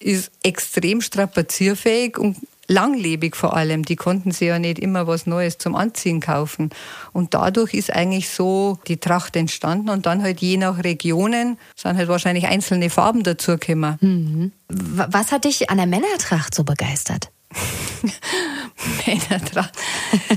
Ist 0.00 0.30
extrem 0.42 1.00
strapazierfähig 1.00 2.18
und 2.18 2.36
langlebig 2.68 3.36
vor 3.36 3.56
allem. 3.56 3.84
Die 3.84 3.96
konnten 3.96 4.30
sich 4.30 4.48
ja 4.48 4.58
nicht 4.58 4.78
immer 4.78 5.06
was 5.06 5.26
Neues 5.26 5.58
zum 5.58 5.74
Anziehen 5.74 6.20
kaufen. 6.20 6.70
Und 7.12 7.34
dadurch 7.34 7.74
ist 7.74 7.92
eigentlich 7.92 8.30
so 8.30 8.78
die 8.86 8.98
Tracht 8.98 9.36
entstanden 9.36 9.88
und 9.90 10.06
dann 10.06 10.22
halt 10.22 10.40
je 10.40 10.56
nach 10.56 10.84
Regionen 10.84 11.58
sind 11.74 11.96
halt 11.96 12.08
wahrscheinlich 12.08 12.46
einzelne 12.46 12.90
Farben 12.90 13.22
dazugekommen. 13.22 13.98
Mhm. 14.00 14.52
Was 14.68 15.32
hat 15.32 15.44
dich 15.44 15.70
an 15.70 15.78
der 15.78 15.86
Männertracht 15.86 16.54
so 16.54 16.64
begeistert? 16.64 17.30
Männertracht. 19.06 19.72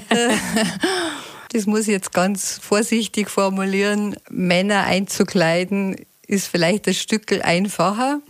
das 1.52 1.66
muss 1.66 1.82
ich 1.82 1.88
jetzt 1.88 2.14
ganz 2.14 2.60
vorsichtig 2.62 3.30
formulieren. 3.30 4.16
Männer 4.30 4.84
einzukleiden 4.84 5.98
ist 6.28 6.48
vielleicht 6.48 6.88
ein 6.88 6.94
Stück 6.94 7.32
einfacher. 7.44 8.22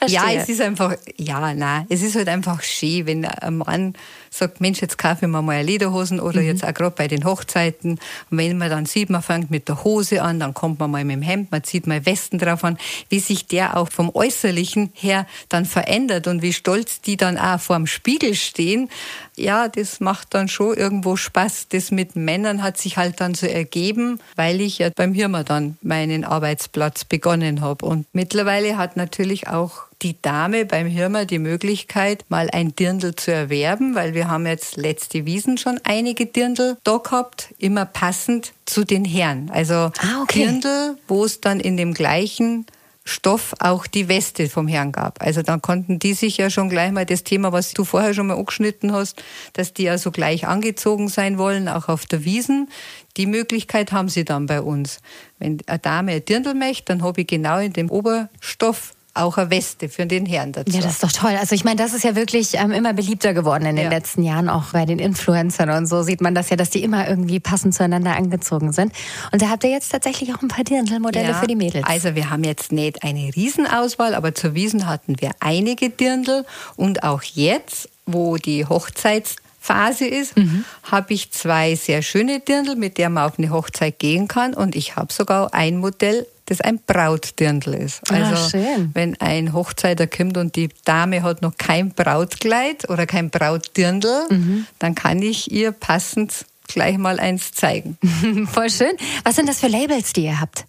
ja, 0.06 0.32
es 0.32 0.48
ist 0.48 0.60
einfach, 0.60 0.96
ja, 1.16 1.54
nein, 1.54 1.86
es 1.88 2.02
ist 2.02 2.16
halt 2.16 2.28
einfach 2.28 2.62
schön, 2.62 3.06
wenn 3.06 3.24
ein 3.24 3.58
Mann 3.58 3.94
sagt, 4.32 4.60
Mensch, 4.60 4.80
jetzt 4.80 4.98
kaufe 4.98 5.26
ich 5.26 5.30
mir 5.30 5.42
mal 5.42 5.62
Lederhosen 5.62 6.20
oder 6.20 6.40
mhm. 6.40 6.46
jetzt 6.46 6.64
auch 6.64 6.72
gerade 6.74 6.94
bei 6.96 7.06
den 7.06 7.24
Hochzeiten. 7.24 7.92
Und 8.30 8.38
wenn 8.38 8.58
man 8.58 8.70
dann 8.70 8.86
sieht, 8.86 9.10
man 9.10 9.22
fängt 9.22 9.50
mit 9.50 9.68
der 9.68 9.84
Hose 9.84 10.22
an, 10.22 10.40
dann 10.40 10.54
kommt 10.54 10.80
man 10.80 10.90
mal 10.90 11.04
mit 11.04 11.16
dem 11.16 11.22
Hemd, 11.22 11.50
man 11.50 11.62
zieht 11.62 11.86
mal 11.86 12.04
Westen 12.06 12.38
drauf 12.38 12.64
an, 12.64 12.78
wie 13.08 13.20
sich 13.20 13.46
der 13.46 13.76
auch 13.76 13.90
vom 13.90 14.10
Äußerlichen 14.14 14.90
her 14.94 15.26
dann 15.48 15.64
verändert 15.64 16.26
und 16.26 16.42
wie 16.42 16.52
stolz 16.52 17.00
die 17.00 17.16
dann 17.16 17.36
auch 17.36 17.60
vorm 17.60 17.86
Spiegel 17.86 18.34
stehen. 18.34 18.88
Ja, 19.36 19.68
das 19.68 20.00
macht 20.00 20.34
dann 20.34 20.48
schon 20.48 20.76
irgendwo 20.76 21.16
Spaß. 21.16 21.68
Das 21.68 21.90
mit 21.90 22.16
Männern 22.16 22.62
hat 22.62 22.78
sich 22.78 22.96
halt 22.96 23.20
dann 23.20 23.34
so 23.34 23.46
ergeben, 23.46 24.18
weil 24.36 24.60
ich 24.60 24.78
ja 24.78 24.90
beim 24.94 25.14
Hirma 25.14 25.42
dann 25.42 25.76
meinen 25.82 26.24
Arbeitsplatz 26.24 27.04
begonnen 27.04 27.60
habe. 27.60 27.84
Und 27.84 28.06
mittlerweile 28.12 28.76
hat 28.76 28.96
natürlich 28.96 29.48
auch 29.48 29.91
die 30.02 30.20
Dame 30.20 30.64
beim 30.64 30.86
Hirma 30.86 31.24
die 31.24 31.38
Möglichkeit, 31.38 32.24
mal 32.28 32.50
ein 32.50 32.74
Dirndl 32.74 33.14
zu 33.14 33.32
erwerben, 33.32 33.94
weil 33.94 34.14
wir 34.14 34.28
haben 34.28 34.46
jetzt 34.46 34.76
letzte 34.76 35.24
Wiesen 35.24 35.58
schon 35.58 35.80
einige 35.84 36.26
Dirndl 36.26 36.76
da 36.84 36.98
gehabt, 36.98 37.54
immer 37.58 37.86
passend 37.86 38.52
zu 38.66 38.84
den 38.84 39.04
Herren. 39.04 39.50
Also 39.50 39.74
ah, 39.74 39.92
okay. 40.22 40.40
Dirndl, 40.40 40.98
wo 41.08 41.24
es 41.24 41.40
dann 41.40 41.60
in 41.60 41.76
dem 41.76 41.94
gleichen 41.94 42.66
Stoff 43.04 43.54
auch 43.58 43.86
die 43.86 44.08
Weste 44.08 44.48
vom 44.48 44.68
Herrn 44.68 44.92
gab. 44.92 45.20
Also 45.20 45.42
dann 45.42 45.60
konnten 45.60 45.98
die 45.98 46.14
sich 46.14 46.36
ja 46.36 46.50
schon 46.50 46.68
gleich 46.68 46.92
mal 46.92 47.04
das 47.04 47.24
Thema, 47.24 47.52
was 47.52 47.72
du 47.72 47.84
vorher 47.84 48.14
schon 48.14 48.28
mal 48.28 48.36
angeschnitten 48.36 48.92
hast, 48.92 49.22
dass 49.54 49.72
die 49.72 49.84
ja 49.84 49.98
so 49.98 50.12
gleich 50.12 50.46
angezogen 50.46 51.08
sein 51.08 51.36
wollen, 51.36 51.68
auch 51.68 51.88
auf 51.88 52.06
der 52.06 52.24
Wiesen. 52.24 52.68
Die 53.16 53.26
Möglichkeit 53.26 53.92
haben 53.92 54.08
sie 54.08 54.24
dann 54.24 54.46
bei 54.46 54.60
uns. 54.60 55.00
Wenn 55.38 55.58
eine 55.66 55.78
Dame 55.80 56.12
ein 56.12 56.24
Dirndl 56.24 56.54
möchte, 56.54 56.84
dann 56.86 57.02
habe 57.02 57.22
ich 57.22 57.26
genau 57.26 57.58
in 57.58 57.72
dem 57.72 57.90
Oberstoff 57.90 58.94
auch 59.14 59.36
eine 59.36 59.50
Weste 59.50 59.88
für 59.88 60.06
den 60.06 60.24
Herrn 60.24 60.52
dazu. 60.52 60.72
Ja, 60.74 60.80
das 60.80 60.92
ist 60.92 61.04
doch 61.04 61.12
toll. 61.12 61.36
Also 61.38 61.54
ich 61.54 61.64
meine, 61.64 61.76
das 61.76 61.92
ist 61.92 62.02
ja 62.02 62.16
wirklich 62.16 62.54
ähm, 62.54 62.70
immer 62.72 62.94
beliebter 62.94 63.34
geworden 63.34 63.66
in 63.66 63.76
den 63.76 63.84
ja. 63.86 63.90
letzten 63.90 64.22
Jahren, 64.22 64.48
auch 64.48 64.72
bei 64.72 64.86
den 64.86 64.98
Influencern 64.98 65.70
und 65.70 65.86
so 65.86 66.02
sieht 66.02 66.20
man 66.20 66.34
das 66.34 66.48
ja, 66.50 66.56
dass 66.56 66.70
die 66.70 66.82
immer 66.82 67.08
irgendwie 67.08 67.38
passend 67.38 67.74
zueinander 67.74 68.16
angezogen 68.16 68.72
sind. 68.72 68.92
Und 69.30 69.42
da 69.42 69.48
habt 69.50 69.64
ihr 69.64 69.70
jetzt 69.70 69.90
tatsächlich 69.90 70.34
auch 70.34 70.40
ein 70.40 70.48
paar 70.48 70.64
Dirndl-Modelle 70.64 71.28
ja, 71.28 71.34
für 71.34 71.46
die 71.46 71.56
Mädels. 71.56 71.86
Also 71.86 72.14
wir 72.14 72.30
haben 72.30 72.44
jetzt 72.44 72.72
nicht 72.72 73.02
eine 73.02 73.30
Riesenauswahl, 73.34 74.14
aber 74.14 74.34
zur 74.34 74.54
Wiesen 74.54 74.86
hatten 74.86 75.20
wir 75.20 75.32
einige 75.40 75.90
Dirndl 75.90 76.46
und 76.76 77.02
auch 77.02 77.22
jetzt, 77.22 77.90
wo 78.06 78.36
die 78.36 78.64
Hochzeits 78.66 79.36
Phase 79.62 80.06
ist, 80.06 80.36
mhm. 80.36 80.64
habe 80.82 81.14
ich 81.14 81.30
zwei 81.30 81.76
sehr 81.76 82.02
schöne 82.02 82.40
Dirndl, 82.40 82.74
mit 82.74 82.98
der 82.98 83.10
man 83.10 83.30
auf 83.30 83.38
eine 83.38 83.50
Hochzeit 83.50 84.00
gehen 84.00 84.26
kann. 84.26 84.54
Und 84.54 84.74
ich 84.74 84.96
habe 84.96 85.12
sogar 85.12 85.54
ein 85.54 85.76
Modell, 85.76 86.26
das 86.46 86.60
ein 86.60 86.80
Brautdirndl 86.86 87.74
ist. 87.74 88.02
Ah, 88.10 88.14
also 88.14 88.58
ah, 88.58 88.76
wenn 88.94 89.20
ein 89.20 89.52
Hochzeiter 89.52 90.06
kommt 90.06 90.36
und 90.36 90.56
die 90.56 90.68
Dame 90.84 91.22
hat 91.22 91.42
noch 91.42 91.56
kein 91.56 91.90
Brautkleid 91.90 92.88
oder 92.88 93.06
kein 93.06 93.30
Brautdirndl, 93.30 94.26
mhm. 94.30 94.66
dann 94.78 94.94
kann 94.94 95.22
ich 95.22 95.50
ihr 95.52 95.72
passend 95.72 96.46
gleich 96.68 96.98
mal 96.98 97.20
eins 97.20 97.52
zeigen. 97.52 97.98
Voll 98.52 98.70
schön. 98.70 98.92
Was 99.24 99.36
sind 99.36 99.48
das 99.48 99.60
für 99.60 99.68
Labels, 99.68 100.12
die 100.12 100.24
ihr 100.24 100.40
habt? 100.40 100.66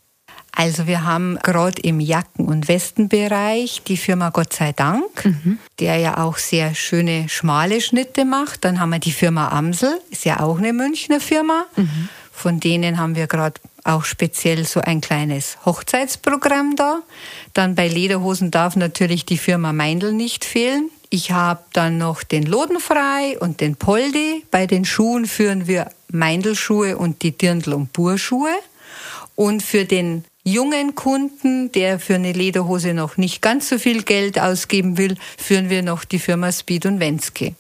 Also 0.56 0.86
wir 0.86 1.04
haben 1.04 1.40
gerade 1.42 1.82
im 1.82 2.00
Jacken- 2.00 2.46
und 2.46 2.68
Westenbereich 2.68 3.82
die 3.88 3.98
Firma 3.98 4.30
Gott 4.30 4.54
sei 4.54 4.72
Dank, 4.72 5.26
mhm. 5.26 5.58
der 5.80 5.98
ja 5.98 6.18
auch 6.20 6.38
sehr 6.38 6.76
schöne 6.76 7.28
schmale 7.28 7.82
Schnitte 7.82 8.24
macht. 8.24 8.64
Dann 8.64 8.80
haben 8.80 8.92
wir 8.92 9.00
die 9.00 9.12
Firma 9.12 9.50
Amsel, 9.50 10.00
ist 10.12 10.26
ja 10.26 10.42
auch 10.42 10.60
eine 10.60 10.72
Münchner 10.72 11.20
Firma. 11.20 11.66
Mhm. 11.76 12.10
Von 12.32 12.60
denen 12.60 13.00
haben 13.00 13.16
wir 13.16 13.26
gerade 13.26 13.60
auch 13.84 14.06
speziell 14.06 14.66
so 14.66 14.80
ein 14.80 15.02
kleines 15.02 15.58
Hochzeitsprogramm 15.66 16.76
da. 16.76 17.00
Dann 17.54 17.76
bei 17.76 17.88
Lederhosen 17.88 18.52
darf 18.52 18.76
natürlich 18.76 19.26
die 19.26 19.38
Firma 19.38 19.74
Meindl 19.74 20.14
nicht 20.14 20.46
fehlen. 20.46 20.90
Ich 21.10 21.32
habe 21.32 21.64
dann 21.74 21.98
noch 21.98 22.24
den 22.24 22.44
Lodenfrei 22.44 23.38
und 23.40 23.62
den 23.62 23.76
Poldi. 23.76 24.46
Bei 24.52 24.66
den 24.66 24.86
Schuhen 24.86 25.26
führen 25.26 25.68
wir 25.68 25.92
Meindl-Schuhe 26.12 26.98
und 26.98 27.22
die 27.22 27.38
Dirndl- 27.38 27.74
und 27.74 27.94
Burschuhe. 27.94 28.54
Und 29.36 29.62
für 29.62 29.86
den 29.86 30.24
jungen 30.44 30.96
Kunden, 30.96 31.72
der 31.72 32.00
für 32.00 32.16
eine 32.16 32.32
Lederhose 32.32 32.94
noch 32.94 33.18
nicht 33.18 33.42
ganz 33.42 33.70
so 33.70 33.78
viel 33.78 34.04
Geld 34.04 34.40
ausgeben 34.40 34.98
will, 34.98 35.16
führen 35.38 35.70
wir 35.70 35.84
noch 35.84 36.04
die 36.04 36.20
Firma 36.20 36.52
Speed 36.52 36.86
und 36.86 37.00
Wenske. 37.00 37.56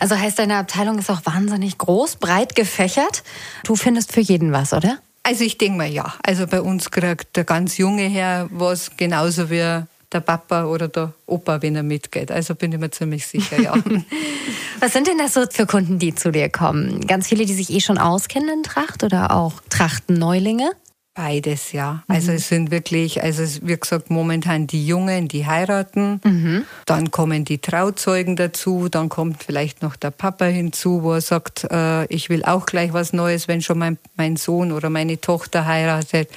Also 0.00 0.16
heißt, 0.16 0.38
deine 0.38 0.56
Abteilung 0.56 0.98
ist 0.98 1.10
auch 1.10 1.24
wahnsinnig 1.24 1.78
groß, 1.78 2.16
breit 2.16 2.54
gefächert. 2.54 3.22
Du 3.64 3.74
findest 3.74 4.12
für 4.12 4.20
jeden 4.20 4.52
was, 4.52 4.72
oder? 4.72 4.98
Also 5.22 5.44
ich 5.44 5.58
denke 5.58 5.78
mal 5.78 5.90
ja. 5.90 6.14
Also 6.22 6.46
bei 6.46 6.60
uns 6.60 6.90
kriegt 6.90 7.36
der 7.36 7.44
ganz 7.44 7.78
junge 7.78 8.08
Herr 8.08 8.48
was 8.50 8.96
genauso 8.96 9.50
wie 9.50 9.84
der 10.12 10.20
Papa 10.20 10.64
oder 10.64 10.88
der 10.88 11.12
Opa, 11.26 11.62
wenn 11.62 11.76
er 11.76 11.82
mitgeht. 11.82 12.30
Also 12.30 12.54
bin 12.54 12.72
ich 12.72 12.78
mir 12.78 12.90
ziemlich 12.90 13.26
sicher, 13.26 13.60
ja. 13.60 13.74
Was 14.80 14.92
sind 14.92 15.06
denn 15.06 15.18
das 15.18 15.34
so 15.34 15.44
für 15.48 15.66
Kunden, 15.66 15.98
die 15.98 16.14
zu 16.14 16.32
dir 16.32 16.48
kommen? 16.48 17.06
Ganz 17.06 17.28
viele, 17.28 17.46
die 17.46 17.54
sich 17.54 17.70
eh 17.70 17.80
schon 17.80 17.98
auskennen 17.98 18.48
in 18.50 18.62
Tracht 18.62 19.04
oder 19.04 19.34
auch 19.34 19.54
Trachtenneulinge? 19.70 20.70
Beides, 21.14 21.72
ja. 21.72 22.02
Mhm. 22.08 22.14
Also 22.14 22.32
es 22.32 22.48
sind 22.48 22.70
wirklich, 22.70 23.22
also 23.22 23.42
wie 23.66 23.76
gesagt, 23.76 24.08
momentan 24.08 24.66
die 24.66 24.86
Jungen, 24.86 25.28
die 25.28 25.46
heiraten. 25.46 26.22
Mhm. 26.24 26.64
Dann 26.86 27.10
kommen 27.10 27.44
die 27.44 27.58
Trauzeugen 27.58 28.34
dazu. 28.34 28.88
Dann 28.88 29.10
kommt 29.10 29.42
vielleicht 29.42 29.82
noch 29.82 29.96
der 29.96 30.10
Papa 30.10 30.46
hinzu, 30.46 31.02
wo 31.02 31.12
er 31.12 31.20
sagt, 31.20 31.64
äh, 31.70 32.06
ich 32.06 32.30
will 32.30 32.44
auch 32.44 32.64
gleich 32.64 32.94
was 32.94 33.12
Neues, 33.12 33.46
wenn 33.46 33.60
schon 33.60 33.78
mein, 33.78 33.98
mein 34.16 34.36
Sohn 34.36 34.72
oder 34.72 34.88
meine 34.88 35.20
Tochter 35.20 35.66
heiratet. 35.66 36.30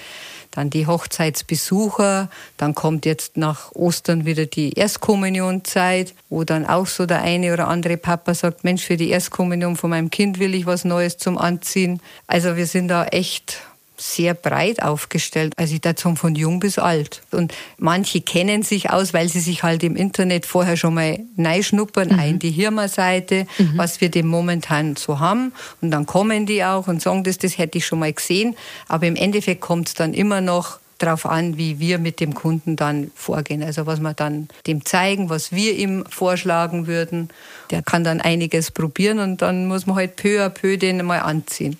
Dann 0.51 0.69
die 0.69 0.87
Hochzeitsbesucher. 0.87 2.29
Dann 2.57 2.75
kommt 2.75 3.05
jetzt 3.05 3.37
nach 3.37 3.71
Ostern 3.73 4.25
wieder 4.25 4.45
die 4.45 4.73
Erstkommunionzeit, 4.73 6.13
wo 6.29 6.43
dann 6.43 6.65
auch 6.65 6.87
so 6.87 7.05
der 7.05 7.21
eine 7.21 7.53
oder 7.53 7.69
andere 7.69 7.95
Papa 7.95 8.33
sagt, 8.33 8.65
Mensch, 8.65 8.83
für 8.83 8.97
die 8.97 9.09
Erstkommunion 9.09 9.77
von 9.77 9.89
meinem 9.89 10.09
Kind 10.09 10.37
will 10.39 10.53
ich 10.53 10.65
was 10.65 10.83
Neues 10.83 11.17
zum 11.17 11.37
Anziehen. 11.37 12.01
Also 12.27 12.57
wir 12.57 12.67
sind 12.67 12.89
da 12.89 13.05
echt 13.05 13.61
sehr 13.97 14.33
breit 14.33 14.81
aufgestellt. 14.81 15.53
Also 15.57 15.75
ich 15.75 15.81
dazu 15.81 16.15
von 16.15 16.35
jung 16.35 16.59
bis 16.59 16.77
alt. 16.77 17.21
Und 17.31 17.53
manche 17.77 18.21
kennen 18.21 18.63
sich 18.63 18.89
aus, 18.89 19.13
weil 19.13 19.29
sie 19.29 19.39
sich 19.39 19.63
halt 19.63 19.83
im 19.83 19.95
Internet 19.95 20.45
vorher 20.45 20.77
schon 20.77 20.93
mal 20.93 21.19
neischnuppern, 21.35 22.09
mhm. 22.09 22.19
ein 22.19 22.39
die 22.39 22.51
Hirma-Seite, 22.51 23.47
mhm. 23.57 23.73
was 23.75 24.01
wir 24.01 24.09
dem 24.09 24.27
momentan 24.27 24.95
so 24.95 25.19
haben. 25.19 25.53
Und 25.81 25.91
dann 25.91 26.05
kommen 26.05 26.45
die 26.45 26.63
auch 26.63 26.87
und 26.87 27.01
sagen, 27.01 27.23
das, 27.23 27.37
das 27.37 27.57
hätte 27.57 27.77
ich 27.77 27.85
schon 27.85 27.99
mal 27.99 28.13
gesehen. 28.13 28.55
Aber 28.87 29.07
im 29.07 29.15
Endeffekt 29.15 29.61
kommt 29.61 29.87
es 29.87 29.93
dann 29.93 30.13
immer 30.13 30.41
noch 30.41 30.79
darauf 30.97 31.25
an, 31.25 31.57
wie 31.57 31.79
wir 31.79 31.99
mit 31.99 32.19
dem 32.19 32.33
Kunden 32.33 32.75
dann 32.75 33.11
vorgehen. 33.15 33.63
Also 33.63 33.85
was 33.85 33.99
wir 33.99 34.13
dann 34.13 34.47
dem 34.67 34.85
zeigen, 34.85 35.29
was 35.29 35.51
wir 35.51 35.75
ihm 35.75 36.05
vorschlagen 36.09 36.87
würden. 36.87 37.29
Der 37.71 37.81
kann 37.81 38.03
dann 38.03 38.21
einiges 38.21 38.71
probieren 38.71 39.19
und 39.19 39.41
dann 39.41 39.67
muss 39.67 39.85
man 39.85 39.97
halt 39.97 40.15
peu 40.15 40.41
à 40.43 40.49
peu 40.49 40.77
den 40.77 41.05
mal 41.05 41.19
anziehen. 41.19 41.77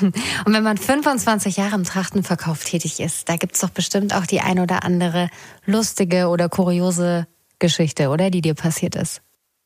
Und 0.44 0.52
wenn 0.52 0.62
man 0.62 0.76
25 0.76 1.56
Jahre 1.56 1.74
im 1.74 1.84
Trachtenverkauf 1.84 2.64
tätig 2.64 3.00
ist, 3.00 3.28
da 3.28 3.36
gibt 3.36 3.54
es 3.54 3.60
doch 3.60 3.70
bestimmt 3.70 4.14
auch 4.14 4.26
die 4.26 4.40
ein 4.40 4.58
oder 4.58 4.84
andere 4.84 5.30
lustige 5.66 6.28
oder 6.28 6.48
kuriose 6.48 7.26
Geschichte, 7.58 8.08
oder? 8.08 8.30
Die 8.30 8.40
dir 8.40 8.54
passiert 8.54 8.94
ist. 8.94 9.20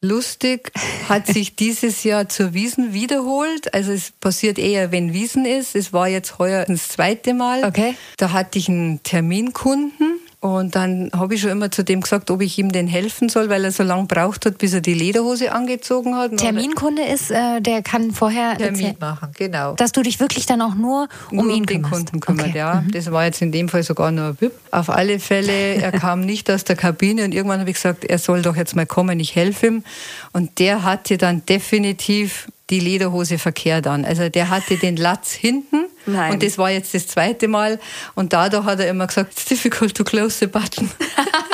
Lustig 0.04 0.72
hat 1.08 1.28
sich 1.28 1.54
dieses 1.56 2.02
Jahr 2.02 2.28
zur 2.28 2.54
Wiesen 2.54 2.92
wiederholt. 2.92 3.72
Also 3.72 3.92
es 3.92 4.10
passiert 4.10 4.58
eher, 4.58 4.90
wenn 4.90 5.12
Wiesen 5.12 5.44
ist. 5.44 5.76
Es 5.76 5.92
war 5.92 6.08
jetzt 6.08 6.38
heuer 6.38 6.64
das 6.66 6.88
zweite 6.88 7.34
Mal. 7.34 7.64
Okay. 7.64 7.94
Da 8.16 8.32
hatte 8.32 8.58
ich 8.58 8.68
einen 8.68 9.02
Terminkunden 9.04 10.18
und 10.42 10.74
dann 10.74 11.09
habe 11.16 11.37
ich 11.37 11.40
schon 11.40 11.50
immer 11.50 11.70
zu 11.70 11.85
dem 11.85 12.00
gesagt, 12.00 12.28
ob 12.28 12.42
ich 12.42 12.59
ihm 12.59 12.72
denn 12.72 12.88
helfen 12.88 13.28
soll, 13.28 13.48
weil 13.48 13.64
er 13.64 13.70
so 13.70 13.85
lange 13.85 14.07
braucht 14.07 14.44
hat, 14.44 14.59
bis 14.59 14.74
er 14.74 14.81
die 14.81 14.92
Lederhose 14.92 15.52
angezogen 15.52 16.16
hat. 16.16 16.37
Terminkunde 16.37 17.05
ist, 17.05 17.31
äh, 17.31 17.61
der 17.61 17.81
kann 17.81 18.11
vorher 18.11 18.59
Termin 18.59 18.96
machen, 18.98 19.28
genau. 19.38 19.74
Dass 19.74 19.92
du 19.92 20.02
dich 20.02 20.18
wirklich 20.18 20.44
dann 20.44 20.61
auch 20.61 20.74
nur 20.74 21.07
um 21.31 21.46
nur 21.46 21.57
ihn 21.57 21.64
den 21.64 21.83
Kunden 21.83 22.18
kümmert, 22.18 22.48
okay. 22.48 22.59
ja. 22.59 22.83
Mhm. 22.85 22.90
Das 22.90 23.12
war 23.12 23.24
jetzt 23.24 23.40
in 23.40 23.52
dem 23.52 23.68
Fall 23.68 23.85
sogar 23.85 24.11
nur 24.11 24.31
ein 24.31 24.35
BIP. 24.35 24.50
Auf 24.72 24.90
alle 24.90 25.20
Fälle, 25.20 25.76
er 25.76 25.92
kam 26.00 26.22
nicht 26.22 26.50
aus 26.50 26.64
der 26.64 26.74
Kabine 26.74 27.24
und 27.24 27.33
irgendwann 27.33 27.61
habe 27.61 27.70
ich 27.70 27.76
gesagt, 27.76 28.05
er 28.05 28.18
soll 28.18 28.42
doch 28.42 28.57
jetzt 28.57 28.74
mal 28.74 28.85
kommen, 28.85 29.20
ich 29.20 29.37
helfe 29.37 29.68
ihm. 29.68 29.85
Und 30.33 30.59
der 30.59 30.83
hatte 30.83 31.18
dann 31.18 31.46
definitiv 31.46 32.48
die 32.72 32.80
Lederhose 32.80 33.38
verkehrt 33.38 33.87
an. 33.87 34.04
Also 34.04 34.30
der 34.30 34.48
hatte 34.48 34.78
den 34.78 34.96
Latz 34.96 35.32
hinten 35.32 35.85
Nein. 36.06 36.32
und 36.32 36.42
das 36.42 36.56
war 36.56 36.70
jetzt 36.70 36.94
das 36.94 37.06
zweite 37.06 37.46
Mal 37.46 37.78
und 38.14 38.32
dadurch 38.32 38.64
hat 38.64 38.80
er 38.80 38.88
immer 38.88 39.06
gesagt, 39.06 39.32
it's 39.35 39.44
difficult 39.44 39.94
to 39.94 40.04
close 40.04 40.38
the 40.38 40.46
button. 40.46 40.90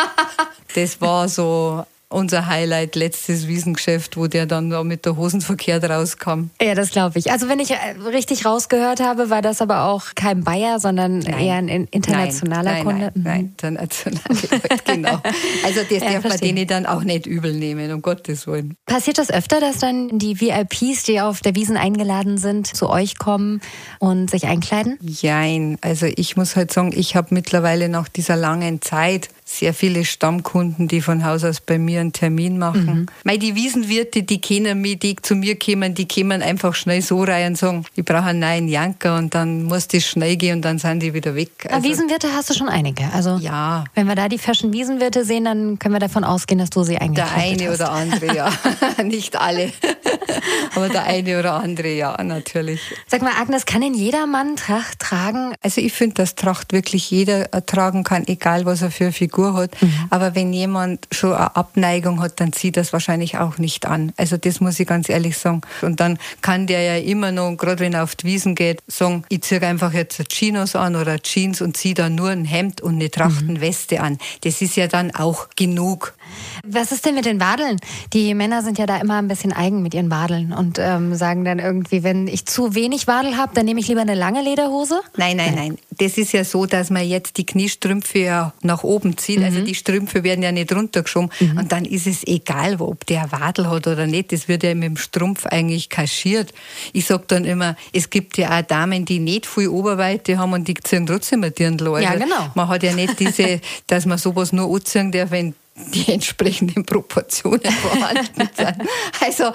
das 0.74 1.00
war 1.00 1.28
so 1.28 1.85
unser 2.11 2.47
Highlight 2.47 2.97
letztes 2.97 3.49
Wiesengeschäft, 3.49 4.16
wo 4.16 4.27
der 4.29 4.47
dann 4.47 4.71
da 4.71 4.83
mit 4.83 5.05
der 5.05 5.16
Hosen 5.16 5.40
verkehrt 5.40 5.85
rauskam. 5.85 6.51
Ja, 6.61 6.75
das 6.75 6.90
glaube 6.90 7.18
ich. 7.18 7.31
Also 7.31 7.49
wenn 7.49 7.61
ich 7.61 7.73
äh, 7.73 7.77
richtig 8.07 8.47
rausgehört 8.47 9.01
habe, 9.01 9.29
war 9.29 9.42
das 9.42 9.61
aber 9.61 9.85
auch 9.85 10.07
kein 10.14 10.42
Bayer, 10.42 10.81
sondern 10.81 11.18
nein. 11.18 11.38
eher 11.38 11.55
ein 11.57 11.68
internationaler 11.68 12.73
nein, 12.73 12.85
Kunde. 12.85 13.01
Nein, 13.01 13.12
mhm. 13.14 13.23
nein, 13.23 13.40
internationaler 13.47 14.21
genau. 14.85 15.23
Also 15.64 15.81
das 15.88 16.03
ja, 16.03 16.12
darf 16.12 16.25
man 16.25 16.38
denen 16.38 16.66
dann 16.66 16.87
auch 16.87 17.05
nicht 17.05 17.27
übel 17.27 17.53
nehmen, 17.53 17.92
um 17.92 18.01
Gottes 18.01 18.47
Willen. 18.47 18.75
Passiert 18.87 19.18
das 19.18 19.31
öfter, 19.31 19.61
dass 19.61 19.79
dann 19.79 20.18
die 20.18 20.40
VIPs, 20.40 21.03
die 21.03 21.21
auf 21.21 21.40
der 21.40 21.55
Wiesen 21.55 21.77
eingeladen 21.77 22.38
sind, 22.38 22.66
zu 22.66 22.88
euch 22.88 23.18
kommen 23.18 23.61
und 23.99 24.31
sich 24.31 24.47
einkleiden? 24.47 24.99
Jein. 25.03 25.77
Also 25.83 26.07
ich 26.07 26.37
muss 26.37 26.57
halt 26.57 26.73
sagen, 26.73 26.92
ich 26.97 27.16
habe 27.16 27.35
mittlerweile 27.35 27.90
nach 27.90 28.09
dieser 28.09 28.37
langen 28.37 28.81
Zeit 28.81 29.29
sehr 29.48 29.72
viele 29.72 30.04
Stammkunden, 30.04 30.88
die 30.88 31.00
von 31.00 31.24
Haus 31.24 31.42
aus 31.42 31.61
bei 31.61 31.78
mir 31.78 32.00
einen 32.00 32.12
Termin 32.12 32.58
machen. 32.58 33.08
Mhm. 33.24 33.38
die 33.38 33.54
Wiesenwirte, 33.54 34.22
die 34.22 34.40
kennen 34.40 34.80
mich, 34.80 34.98
die 34.98 35.16
zu 35.16 35.34
mir 35.34 35.58
kommen, 35.58 35.94
die 35.94 36.06
kommen 36.06 36.42
einfach 36.42 36.74
schnell 36.74 37.00
so 37.00 37.22
rein 37.22 37.48
und 37.48 37.58
sagen, 37.58 37.84
ich 37.96 38.04
brauche 38.04 38.24
einen 38.24 38.40
neuen 38.40 38.68
Janker 38.68 39.16
und 39.16 39.34
dann 39.34 39.64
muss 39.64 39.88
das 39.88 40.04
schnell 40.04 40.37
gehen 40.37 40.56
und 40.56 40.62
dann 40.62 40.78
sind 40.78 41.00
die 41.00 41.14
wieder 41.14 41.34
weg. 41.34 41.50
Also, 41.70 41.88
Wiesenwirte 41.88 42.28
hast 42.34 42.50
du 42.50 42.54
schon 42.54 42.68
einige. 42.68 43.11
Also 43.12 43.38
ja. 43.38 43.84
wenn 43.94 44.06
wir 44.06 44.14
da 44.14 44.28
die 44.28 44.38
Fashion 44.38 44.72
Wiesenwirte 44.72 45.24
sehen, 45.24 45.44
dann 45.44 45.78
können 45.78 45.94
wir 45.94 46.00
davon 46.00 46.24
ausgehen, 46.24 46.58
dass 46.58 46.70
du 46.70 46.82
sie 46.82 46.98
eingekleidet 46.98 47.30
hast. 47.32 47.40
Der 47.40 47.52
eine 47.52 47.70
hast. 47.70 47.80
oder 47.80 47.92
andere, 47.92 48.37
ja. 48.37 48.52
Nicht 49.02 49.37
alle. 49.37 49.72
Aber 50.74 50.88
der 50.88 51.04
eine 51.04 51.38
oder 51.38 51.54
andere, 51.54 51.88
ja, 51.88 52.22
natürlich. 52.22 52.80
Sag 53.06 53.22
mal, 53.22 53.32
Agnes, 53.40 53.66
kann 53.66 53.80
denn 53.80 53.94
jeder 53.94 54.26
Mann 54.26 54.56
Tracht 54.56 54.98
tragen? 54.98 55.54
Also 55.62 55.80
ich 55.80 55.92
finde, 55.92 56.14
dass 56.14 56.34
Tracht 56.34 56.72
wirklich 56.72 57.11
jeder 57.11 57.50
tragen 57.66 58.04
kann, 58.04 58.26
egal 58.26 58.64
was 58.64 58.82
er 58.82 58.90
für 58.90 59.04
eine 59.04 59.12
Figur 59.38 59.55
hat. 59.55 59.81
Mhm. 59.81 59.92
Aber 60.11 60.35
wenn 60.35 60.53
jemand 60.53 61.07
schon 61.12 61.33
eine 61.33 61.55
Abneigung 61.55 62.20
hat, 62.20 62.40
dann 62.40 62.53
zieht 62.53 62.77
das 62.77 62.92
wahrscheinlich 62.92 63.38
auch 63.38 63.59
nicht 63.59 63.87
an. 63.87 64.12
Also 64.16 64.37
das 64.37 64.61
muss 64.61 64.81
ich 64.81 64.87
ganz 64.87 65.09
ehrlich 65.09 65.38
sagen. 65.38 65.61
Und 65.83 66.01
dann 66.01 66.18
kann 66.42 66.66
der 66.66 66.83
ja 66.83 66.96
immer 66.96 67.31
noch, 67.31 67.57
gerade 67.57 67.81
wenn 67.81 67.92
er 67.92 68.03
auf 68.03 68.16
die 68.16 68.27
Wiesen 68.27 68.55
geht, 68.55 68.83
sagen, 68.88 69.24
ich 69.29 69.42
ziehe 69.42 69.62
einfach 69.62 69.92
jetzt 69.92 70.29
Chinos 70.29 70.74
an 70.74 70.96
oder 70.96 71.20
Jeans 71.20 71.61
und 71.61 71.77
ziehe 71.77 71.94
dann 71.94 72.16
nur 72.16 72.31
ein 72.31 72.44
Hemd 72.44 72.81
und 72.81 72.94
eine 72.94 73.11
Trachtenweste 73.11 73.96
mhm. 73.96 74.03
an. 74.03 74.18
Das 74.42 74.61
ist 74.61 74.77
ja 74.77 74.88
dann 74.88 75.14
auch 75.14 75.48
genug. 75.57 76.14
Was 76.64 76.92
ist 76.92 77.04
denn 77.04 77.14
mit 77.14 77.26
den 77.26 77.40
Wadeln? 77.40 77.76
Die 78.12 78.34
Männer 78.34 78.62
sind 78.62 78.78
ja 78.78 78.86
da 78.86 78.96
immer 78.98 79.18
ein 79.18 79.28
bisschen 79.28 79.52
eigen 79.52 79.82
mit 79.82 79.94
ihren 79.94 80.10
Wadeln 80.10 80.52
und 80.52 80.78
ähm, 80.78 81.14
sagen 81.14 81.44
dann 81.44 81.58
irgendwie, 81.58 82.02
wenn 82.02 82.26
ich 82.26 82.46
zu 82.46 82.74
wenig 82.74 83.06
Wadel 83.06 83.36
habe, 83.36 83.52
dann 83.54 83.66
nehme 83.66 83.80
ich 83.80 83.88
lieber 83.88 84.00
eine 84.00 84.14
lange 84.14 84.42
Lederhose? 84.42 85.00
Nein, 85.16 85.36
nein, 85.36 85.54
nein. 85.54 85.78
Das 85.98 86.16
ist 86.16 86.32
ja 86.32 86.44
so, 86.44 86.66
dass 86.66 86.90
man 86.90 87.06
jetzt 87.06 87.36
die 87.36 87.46
Kniestrümpfe 87.46 88.18
ja 88.20 88.52
nach 88.62 88.82
oben 88.84 89.16
zieht. 89.18 89.42
Also 89.42 89.50
mhm. 89.50 89.58
Also 89.58 89.66
die 89.66 89.74
Strümpfe 89.74 90.22
werden 90.22 90.42
ja 90.42 90.52
nicht 90.52 90.72
runtergeschoben. 90.72 91.30
Mhm. 91.40 91.58
Und 91.58 91.72
dann 91.72 91.84
ist 91.84 92.06
es 92.06 92.26
egal, 92.26 92.76
ob 92.80 93.06
der 93.06 93.30
Wadel 93.32 93.68
hat 93.68 93.86
oder 93.86 94.06
nicht. 94.06 94.32
Das 94.32 94.46
wird 94.48 94.62
ja 94.62 94.74
mit 94.74 94.84
dem 94.84 94.96
Strumpf 94.96 95.46
eigentlich 95.46 95.88
kaschiert. 95.88 96.52
Ich 96.92 97.06
sag 97.06 97.26
dann 97.28 97.44
immer, 97.44 97.76
es 97.92 98.10
gibt 98.10 98.38
ja 98.38 98.56
auch 98.56 98.62
Damen, 98.62 99.04
die 99.04 99.18
nicht 99.18 99.46
viel 99.46 99.68
Oberweite 99.68 100.38
haben 100.38 100.52
und 100.52 100.68
die 100.68 100.74
ziehen 100.74 101.06
trotzdem 101.06 101.42
ein 101.42 101.54
Dirndl. 101.54 101.88
Also 101.88 102.00
ja, 102.02 102.14
genau. 102.14 102.50
Man 102.54 102.68
hat 102.68 102.82
ja 102.82 102.94
nicht 102.94 103.18
diese, 103.18 103.60
dass 103.86 104.06
man 104.06 104.18
sowas 104.18 104.52
nur 104.52 104.72
anziehen 104.72 105.10
darf, 105.10 105.30
wenn 105.30 105.54
die 105.94 106.12
entsprechenden 106.12 106.84
Proportionen 106.84 107.60
vorhanden 107.82 108.48
sind. 108.56 108.76
Also, 109.20 109.52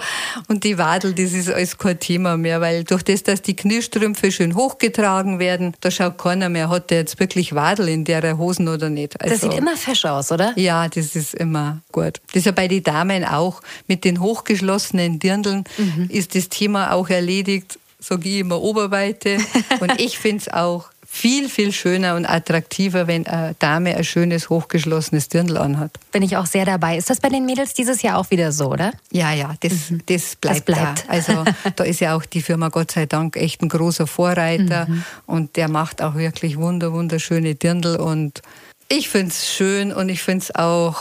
und 0.48 0.64
die 0.64 0.78
Wadel, 0.78 1.14
das 1.14 1.32
ist 1.32 1.50
alles 1.50 1.78
kein 1.78 1.98
Thema 1.98 2.36
mehr, 2.36 2.60
weil 2.60 2.84
durch 2.84 3.02
das, 3.02 3.22
dass 3.22 3.42
die 3.42 3.56
Kniestrümpfe 3.56 4.32
schön 4.32 4.54
hochgetragen 4.54 5.38
werden, 5.38 5.74
da 5.80 5.90
schaut 5.90 6.18
keiner 6.18 6.48
mehr, 6.48 6.68
hat 6.68 6.90
der 6.90 6.98
jetzt 6.98 7.20
wirklich 7.20 7.54
Wadel 7.54 7.88
in 7.88 8.04
der 8.04 8.38
Hosen 8.38 8.68
oder 8.68 8.90
nicht. 8.90 9.20
Also, 9.20 9.34
das 9.34 9.42
sieht 9.42 9.54
immer 9.54 9.76
fesch 9.76 10.04
aus, 10.04 10.32
oder? 10.32 10.52
Ja, 10.56 10.88
das 10.88 11.14
ist 11.16 11.34
immer 11.34 11.80
gut. 11.92 12.20
Das 12.28 12.36
ist 12.36 12.46
ja 12.46 12.52
bei 12.52 12.68
den 12.68 12.82
Damen 12.82 13.24
auch. 13.24 13.62
Mit 13.86 14.04
den 14.04 14.20
hochgeschlossenen 14.20 15.18
Dirndeln 15.18 15.64
mhm. 15.78 16.08
ist 16.10 16.34
das 16.34 16.48
Thema 16.48 16.92
auch 16.92 17.08
erledigt 17.08 17.78
sage 18.04 18.28
ich 18.28 18.38
immer 18.40 18.60
Oberweite. 18.60 19.38
Und 19.80 20.00
ich 20.00 20.18
finde 20.18 20.42
es 20.42 20.52
auch 20.52 20.90
viel, 21.14 21.48
viel 21.48 21.70
schöner 21.70 22.16
und 22.16 22.26
attraktiver, 22.26 23.06
wenn 23.06 23.24
eine 23.28 23.54
Dame 23.60 23.96
ein 23.96 24.02
schönes, 24.02 24.50
hochgeschlossenes 24.50 25.28
Dirndl 25.28 25.56
anhat. 25.58 25.92
Bin 26.10 26.24
ich 26.24 26.36
auch 26.36 26.46
sehr 26.46 26.64
dabei. 26.64 26.96
Ist 26.98 27.08
das 27.08 27.20
bei 27.20 27.28
den 27.28 27.46
Mädels 27.46 27.72
dieses 27.72 28.02
Jahr 28.02 28.18
auch 28.18 28.28
wieder 28.32 28.50
so, 28.50 28.72
oder? 28.72 28.92
Ja, 29.12 29.32
ja, 29.32 29.54
das, 29.60 29.90
mhm. 29.90 30.02
das, 30.06 30.34
bleibt, 30.34 30.56
das 30.56 30.60
bleibt 30.62 31.04
da. 31.06 31.12
Also 31.12 31.44
da 31.76 31.84
ist 31.84 32.00
ja 32.00 32.16
auch 32.16 32.24
die 32.24 32.42
Firma 32.42 32.68
Gott 32.68 32.90
sei 32.90 33.06
Dank 33.06 33.36
echt 33.36 33.62
ein 33.62 33.68
großer 33.68 34.08
Vorreiter 34.08 34.86
mhm. 34.88 35.04
und 35.26 35.54
der 35.54 35.68
macht 35.68 36.02
auch 36.02 36.16
wirklich 36.16 36.58
wunder, 36.58 36.92
wunderschöne 36.92 37.54
Dirndl 37.54 37.94
und 37.94 38.42
ich 38.88 39.08
finde 39.08 39.28
es 39.28 39.48
schön 39.48 39.92
und 39.92 40.08
ich 40.08 40.20
finde 40.20 40.42
es 40.42 40.54
auch 40.54 41.00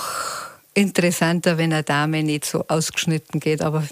interessanter, 0.76 1.58
wenn 1.58 1.74
eine 1.74 1.84
Dame 1.84 2.22
nicht 2.22 2.46
so 2.46 2.66
ausgeschnitten 2.68 3.40
geht, 3.40 3.64
aber 3.64 3.84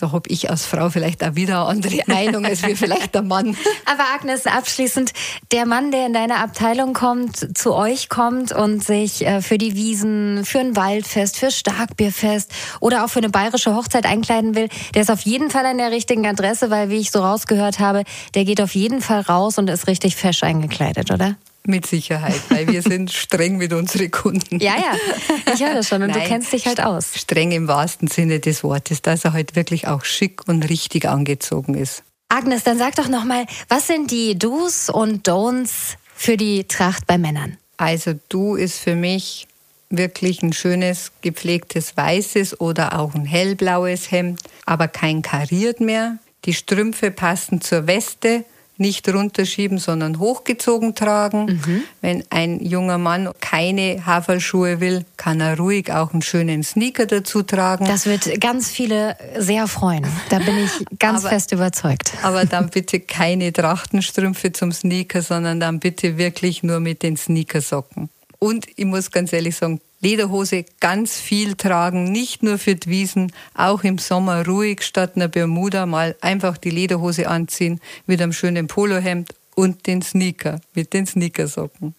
Da 0.00 0.12
habe 0.12 0.28
ich 0.30 0.48
als 0.48 0.64
Frau 0.64 0.88
vielleicht 0.88 1.22
auch 1.22 1.34
wieder 1.34 1.60
eine 1.60 1.84
andere 1.84 2.00
Meinung 2.06 2.46
als 2.46 2.62
wir 2.62 2.76
vielleicht 2.76 3.14
der 3.14 3.22
Mann. 3.22 3.56
Aber 3.84 4.04
Agnes, 4.14 4.46
abschließend, 4.46 5.12
der 5.52 5.66
Mann, 5.66 5.90
der 5.90 6.06
in 6.06 6.14
deine 6.14 6.36
Abteilung 6.36 6.94
kommt, 6.94 7.56
zu 7.56 7.74
euch 7.74 8.08
kommt 8.08 8.52
und 8.52 8.82
sich 8.82 9.26
äh, 9.26 9.42
für 9.42 9.58
die 9.58 9.74
Wiesen, 9.74 10.44
für 10.44 10.60
ein 10.60 10.74
Waldfest, 10.74 11.36
für 11.36 11.50
Starkbierfest 11.50 12.50
oder 12.80 13.04
auch 13.04 13.08
für 13.08 13.18
eine 13.18 13.28
bayerische 13.28 13.74
Hochzeit 13.74 14.06
einkleiden 14.06 14.54
will, 14.54 14.68
der 14.94 15.02
ist 15.02 15.10
auf 15.10 15.20
jeden 15.20 15.50
Fall 15.50 15.66
an 15.66 15.76
der 15.76 15.90
richtigen 15.90 16.26
Adresse, 16.26 16.70
weil 16.70 16.88
wie 16.88 16.98
ich 16.98 17.10
so 17.10 17.20
rausgehört 17.20 17.78
habe, 17.78 18.04
der 18.34 18.44
geht 18.44 18.60
auf 18.62 18.74
jeden 18.74 19.02
Fall 19.02 19.20
raus 19.20 19.58
und 19.58 19.68
ist 19.68 19.86
richtig 19.86 20.16
fesch 20.16 20.42
eingekleidet, 20.42 21.10
oder? 21.10 21.36
Mit 21.66 21.86
Sicherheit, 21.86 22.40
weil 22.48 22.68
wir 22.68 22.82
sind 22.82 23.10
streng 23.12 23.58
mit 23.58 23.72
unseren 23.72 24.10
Kunden. 24.10 24.60
Ja, 24.60 24.76
ja, 24.76 25.52
ich 25.52 25.60
höre 25.60 25.74
das 25.74 25.88
schon 25.88 26.02
und 26.02 26.08
Nein, 26.08 26.22
du 26.22 26.26
kennst 26.26 26.52
dich 26.52 26.66
halt 26.66 26.82
aus. 26.82 27.14
Streng 27.14 27.52
im 27.52 27.68
wahrsten 27.68 28.08
Sinne 28.08 28.40
des 28.40 28.64
Wortes, 28.64 29.02
dass 29.02 29.24
er 29.24 29.34
halt 29.34 29.56
wirklich 29.56 29.86
auch 29.86 30.04
schick 30.04 30.48
und 30.48 30.68
richtig 30.68 31.06
angezogen 31.06 31.74
ist. 31.74 32.02
Agnes, 32.28 32.62
dann 32.62 32.78
sag 32.78 32.94
doch 32.94 33.08
nochmal, 33.08 33.44
was 33.68 33.88
sind 33.88 34.10
die 34.10 34.38
Do's 34.38 34.88
und 34.88 35.28
Don'ts 35.28 35.96
für 36.14 36.36
die 36.36 36.64
Tracht 36.64 37.06
bei 37.06 37.18
Männern? 37.18 37.58
Also 37.76 38.14
Du 38.28 38.54
ist 38.54 38.78
für 38.78 38.94
mich 38.94 39.46
wirklich 39.90 40.42
ein 40.42 40.52
schönes, 40.52 41.12
gepflegtes 41.22 41.96
weißes 41.96 42.60
oder 42.60 42.98
auch 42.98 43.14
ein 43.14 43.24
hellblaues 43.24 44.10
Hemd, 44.10 44.40
aber 44.64 44.88
kein 44.88 45.22
kariert 45.22 45.80
mehr. 45.80 46.18
Die 46.44 46.54
Strümpfe 46.54 47.10
passen 47.10 47.60
zur 47.60 47.86
Weste 47.86 48.44
nicht 48.80 49.08
runterschieben, 49.08 49.78
sondern 49.78 50.18
hochgezogen 50.18 50.94
tragen. 50.94 51.44
Mhm. 51.44 51.82
Wenn 52.00 52.24
ein 52.30 52.64
junger 52.64 52.98
Mann 52.98 53.28
keine 53.40 54.04
Haferschuhe 54.06 54.80
will, 54.80 55.04
kann 55.16 55.40
er 55.40 55.58
ruhig 55.58 55.92
auch 55.92 56.12
einen 56.12 56.22
schönen 56.22 56.62
Sneaker 56.64 57.06
dazu 57.06 57.42
tragen. 57.42 57.84
Das 57.84 58.06
wird 58.06 58.40
ganz 58.40 58.70
viele 58.70 59.16
sehr 59.38 59.68
freuen. 59.68 60.06
Da 60.30 60.38
bin 60.38 60.56
ich 60.58 60.98
ganz 60.98 61.20
aber, 61.20 61.30
fest 61.30 61.52
überzeugt. 61.52 62.12
Aber 62.22 62.44
dann 62.46 62.70
bitte 62.70 63.00
keine 63.00 63.52
Trachtenstrümpfe 63.52 64.52
zum 64.52 64.72
Sneaker, 64.72 65.22
sondern 65.22 65.60
dann 65.60 65.78
bitte 65.78 66.16
wirklich 66.16 66.62
nur 66.62 66.80
mit 66.80 67.02
den 67.02 67.16
Sneakersocken. 67.16 68.08
Und 68.38 68.66
ich 68.74 68.86
muss 68.86 69.10
ganz 69.10 69.32
ehrlich 69.32 69.54
sagen, 69.56 69.80
Lederhose 70.00 70.64
ganz 70.80 71.16
viel 71.16 71.54
tragen, 71.54 72.10
nicht 72.10 72.42
nur 72.42 72.58
für 72.58 72.74
die 72.74 72.88
Wiesen, 72.88 73.32
auch 73.54 73.84
im 73.84 73.98
Sommer 73.98 74.46
ruhig 74.46 74.82
statt 74.82 75.12
einer 75.16 75.28
Bermuda 75.28 75.86
mal 75.86 76.16
einfach 76.20 76.56
die 76.56 76.70
Lederhose 76.70 77.28
anziehen 77.28 77.80
mit 78.06 78.20
einem 78.20 78.32
schönen 78.32 78.66
Polohemd 78.66 79.34
und 79.54 79.86
den 79.86 80.02
Sneaker 80.02 80.60
mit 80.74 80.92
den 80.94 81.06
Sneakersocken. 81.06 81.94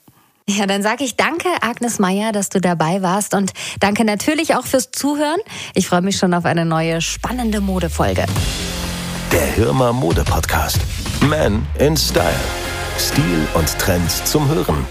Ja, 0.49 0.65
dann 0.65 0.81
sage 0.81 1.03
ich 1.03 1.15
danke, 1.15 1.47
Agnes 1.61 1.99
Meyer, 1.99 2.31
dass 2.31 2.49
du 2.49 2.59
dabei 2.59 3.01
warst 3.01 3.35
und 3.35 3.53
danke 3.79 4.03
natürlich 4.03 4.55
auch 4.55 4.65
fürs 4.65 4.91
Zuhören. 4.91 5.39
Ich 5.75 5.87
freue 5.87 6.01
mich 6.01 6.17
schon 6.17 6.33
auf 6.33 6.45
eine 6.45 6.65
neue 6.65 7.01
spannende 7.01 7.61
Modefolge. 7.61 8.25
Der 9.31 9.45
Hirmer 9.53 9.93
Mode 9.93 10.23
Podcast. 10.23 10.79
Men 11.29 11.65
in 11.79 11.95
Style. 11.95 12.33
Stil 12.97 13.47
und 13.53 13.79
Trends 13.79 14.23
zum 14.25 14.47
Hören. 14.49 14.85